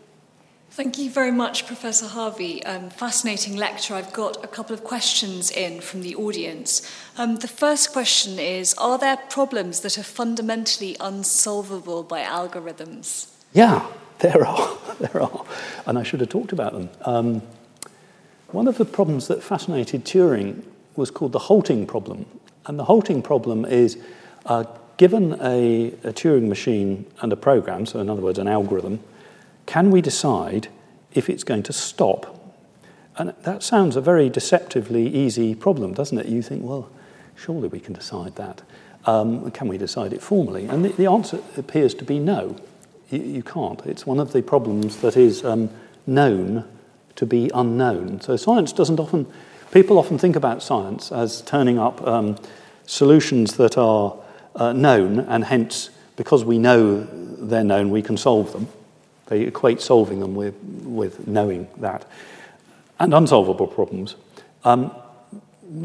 [0.78, 2.64] Thank you very much, Professor Harvey.
[2.64, 3.94] Um, fascinating lecture.
[3.94, 6.88] I've got a couple of questions in from the audience.
[7.16, 13.26] Um, the first question is Are there problems that are fundamentally unsolvable by algorithms?
[13.52, 13.88] Yeah,
[14.20, 14.78] there are.
[15.00, 15.44] there are.
[15.84, 16.90] And I should have talked about them.
[17.04, 17.42] Um,
[18.52, 20.62] one of the problems that fascinated Turing
[20.94, 22.24] was called the halting problem.
[22.66, 23.98] And the halting problem is
[24.46, 24.62] uh,
[24.96, 29.00] given a, a Turing machine and a program, so in other words, an algorithm,
[29.68, 30.68] can we decide
[31.12, 32.34] if it's going to stop?
[33.18, 36.24] And that sounds a very deceptively easy problem, doesn't it?
[36.24, 36.88] You think, well,
[37.36, 38.62] surely we can decide that.
[39.04, 40.64] Um, can we decide it formally?
[40.64, 42.56] And the, the answer appears to be no.
[43.10, 43.84] You, you, can't.
[43.84, 45.68] It's one of the problems that is um,
[46.06, 46.64] known
[47.16, 48.22] to be unknown.
[48.22, 49.26] So science doesn't often,
[49.70, 52.38] people often think about science as turning up um,
[52.86, 54.16] solutions that are
[54.54, 58.66] uh, known, and hence, because we know they're known, we can solve them.
[59.28, 62.06] They equate solving them with, with knowing that.
[62.98, 64.16] And unsolvable problems.
[64.64, 64.94] Um,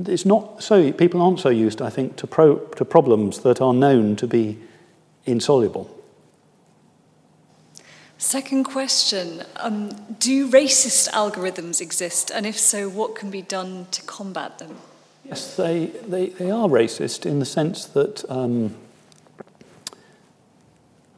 [0.08, 3.74] it's not so, people aren't so used, I think, to, pro, to problems that are
[3.74, 4.58] known to be
[5.26, 5.90] insoluble.
[8.18, 12.32] Second question um, Do racist algorithms exist?
[12.32, 14.78] And if so, what can be done to combat them?
[15.26, 18.76] Yes, they, they, they are racist in the sense that um,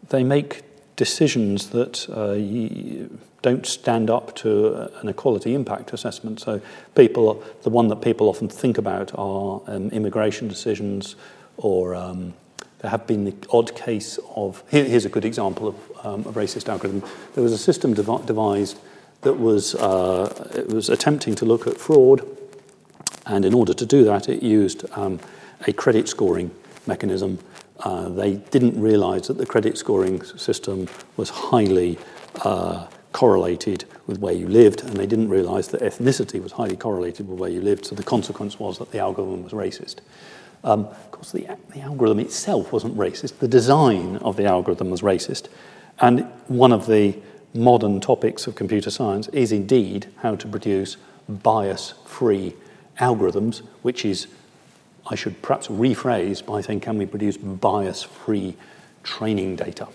[0.10, 0.64] they make
[0.96, 2.36] decisions that uh,
[3.42, 6.40] don't stand up to an equality impact assessment.
[6.40, 6.62] So,
[6.96, 11.16] people, the one that people often think about are um, immigration decisions,
[11.58, 12.34] or um,
[12.80, 14.64] there have been the odd case of.
[14.70, 17.04] Here, here's a good example of um, a racist algorithm.
[17.34, 18.80] There was a system dev- devised
[19.22, 22.26] that was uh, it was attempting to look at fraud
[23.26, 25.20] and in order to do that, it used um,
[25.68, 26.52] a credit scoring
[26.86, 27.40] mechanism.
[27.80, 31.98] Uh, they didn't realize that the credit scoring system was highly
[32.44, 37.28] uh, correlated with where you lived, and they didn't realize that ethnicity was highly correlated
[37.28, 37.86] with where you lived.
[37.86, 39.98] So the consequence was that the algorithm was racist.
[40.64, 45.02] Um, of course, the, the algorithm itself wasn't racist, the design of the algorithm was
[45.02, 45.48] racist.
[46.00, 47.16] And one of the
[47.54, 50.98] modern topics of computer science is indeed how to produce
[51.30, 52.54] bias free
[53.00, 54.28] algorithms, which is,
[55.08, 58.56] I should perhaps rephrase by saying, can we produce bias free
[59.04, 59.88] training data?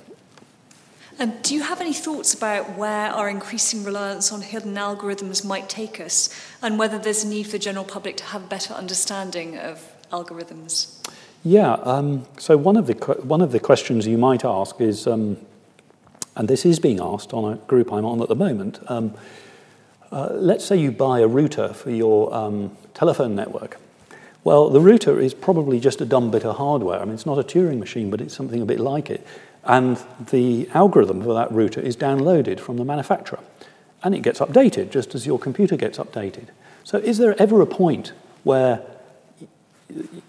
[1.19, 5.69] And do you have any thoughts about where our increasing reliance on hidden algorithms might
[5.69, 6.31] take us,
[6.63, 9.87] and whether there's a need for the general public to have a better understanding of
[10.11, 10.97] algorithms?
[11.45, 15.37] Yeah, um, so one of, the, one of the questions you might ask is, um,
[16.37, 19.13] and this is being asked on a group I'm on at the moment, um,
[20.11, 23.79] uh, let's say you buy a router for your um, telephone network.
[24.43, 27.01] Well, the router is probably just a dumb bit of hardware.
[27.01, 29.27] I mean, it's not a Turing machine, but it's something a bit like it.
[29.65, 33.41] And the algorithm for that router is downloaded from the manufacturer.
[34.03, 36.47] And it gets updated just as your computer gets updated.
[36.85, 38.13] So, is there ever a point
[38.45, 38.83] where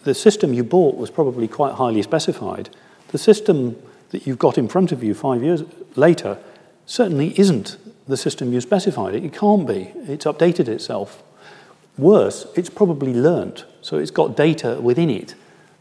[0.04, 2.70] the system you bought was probably quite highly specified?
[3.10, 5.64] The system that you've got in front of you five years
[5.96, 6.38] later
[6.86, 9.34] certainly isn't the system you specified it.
[9.34, 9.94] Can't be.
[9.96, 11.24] It's updated itself.
[11.98, 13.66] Worse, it's probably learnt.
[13.82, 15.36] So it's got data within it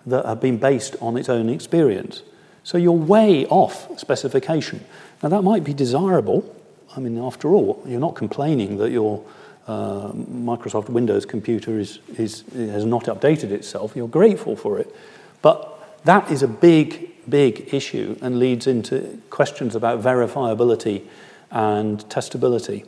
[0.07, 2.23] that have been based on its own experience.
[2.65, 4.85] So you're way off specification.
[5.23, 6.55] Now, that might be desirable.
[6.97, 9.25] I mean, after all, you're not complaining that your
[9.67, 13.95] uh, Microsoft Windows computer is, is, has not updated itself.
[13.95, 14.95] You're grateful for it.
[15.43, 21.05] But that is a big, big issue and leads into questions about verifiability
[21.51, 22.87] and testability.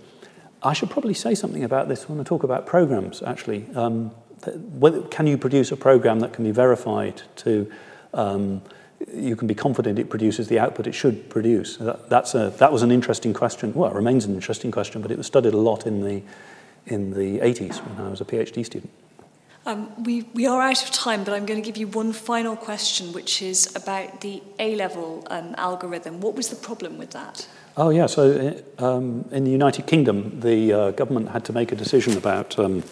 [0.64, 3.66] I should probably say something about this when I talk about programs, actually.
[3.74, 4.12] Um,
[5.10, 7.70] can you produce a program that can be verified to,
[8.14, 8.62] um,
[9.12, 11.76] you can be confident it produces the output it should produce?
[11.76, 13.72] That, that's a, that was an interesting question.
[13.74, 16.22] Well, it remains an interesting question, but it was studied a lot in the,
[16.86, 18.90] in the 80s when I was a PhD student.
[19.64, 22.56] Um, we, we are out of time, but I'm going to give you one final
[22.56, 26.20] question, which is about the A level um, algorithm.
[26.20, 27.46] What was the problem with that?
[27.74, 28.04] Oh, yeah.
[28.04, 32.58] So um, in the United Kingdom, the uh, government had to make a decision about
[32.58, 32.82] um,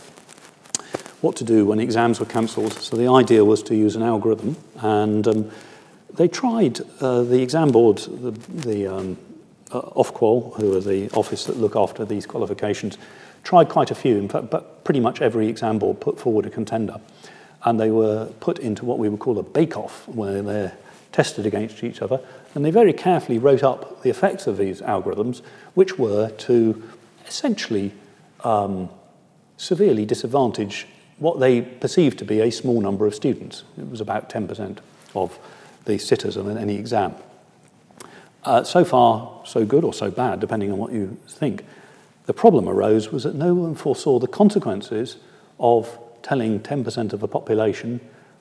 [1.20, 2.72] what to do when exams were cancelled.
[2.72, 4.56] So the idea was to use an algorithm.
[4.80, 5.50] And um,
[6.14, 9.18] they tried, uh, the exam board, the, the um,
[9.70, 12.96] uh, Ofqual, who are the office that look after these qualifications,
[13.44, 14.16] tried quite a few.
[14.16, 16.98] In fact, but pretty much every exam board put forward a contender.
[17.64, 20.72] And they were put into what we would call a bake-off, where they're
[21.12, 22.20] tested against each other.
[22.54, 25.42] And they very carefully wrote up the effects of these algorithms,
[25.74, 26.82] which were to
[27.26, 27.92] essentially
[28.44, 28.88] um,
[29.56, 30.86] severely disadvantage
[31.18, 33.64] what they perceived to be a small number of students.
[33.78, 34.78] It was about 10%
[35.14, 35.38] of
[35.84, 37.14] the sitters on any exam.
[38.42, 41.64] Uh, so far, so good or so bad, depending on what you think.
[42.24, 45.16] The problem arose was that no one foresaw the consequences
[45.58, 48.00] of telling 10% of the population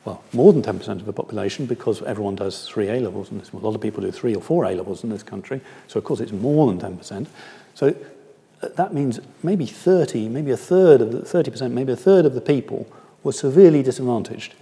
[0.10, 3.58] well, more than 10% of the population because everyone does three A levels, and a
[3.58, 5.62] lot of people do three or four A levels in this country.
[5.88, 7.28] So, of course, it's more than 10%.
[7.76, 7.96] So,
[8.64, 12.34] uh, that means maybe 30, maybe a third of the 30%, maybe a third of
[12.34, 12.88] the people
[13.24, 14.56] were severely disadvantaged.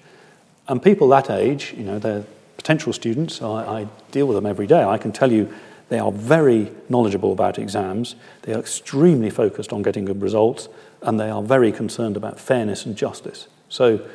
[0.68, 2.26] And people that age, you know, they're
[2.58, 4.84] potential students, I, I deal with them every day.
[4.84, 5.54] I can tell you
[5.88, 10.68] they are very knowledgeable about exams, they are extremely focused on getting good results,
[11.02, 13.48] and they are very concerned about fairness and justice.
[13.70, 14.06] So,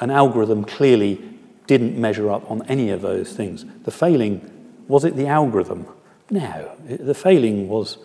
[0.00, 1.22] an algorithm clearly
[1.66, 3.64] didn't measure up on any of those things.
[3.84, 4.50] The failing
[4.88, 5.86] was it the algorithm?
[6.30, 6.76] No.
[6.86, 7.98] The failing was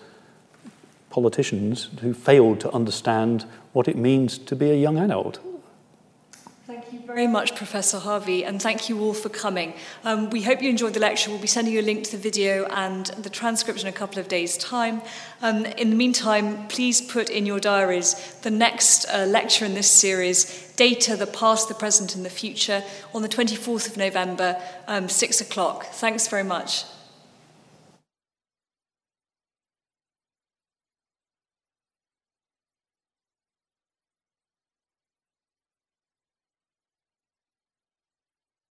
[1.09, 5.39] politicians who failed to understand what it means to be a young adult.
[7.09, 9.73] Very much, Professor Harvey, and thank you all for coming.
[10.03, 11.31] Um, we hope you enjoyed the lecture.
[11.31, 14.19] We'll be sending you a link to the video and the transcript in a couple
[14.19, 15.01] of days' time.
[15.41, 19.89] Um, in the meantime, please put in your diaries the next uh, lecture in this
[19.89, 22.83] series, Data, the Past, the Present, and the Future,
[23.15, 25.85] on the 24th of November, um, 6 o'clock.
[25.85, 26.83] Thanks very much.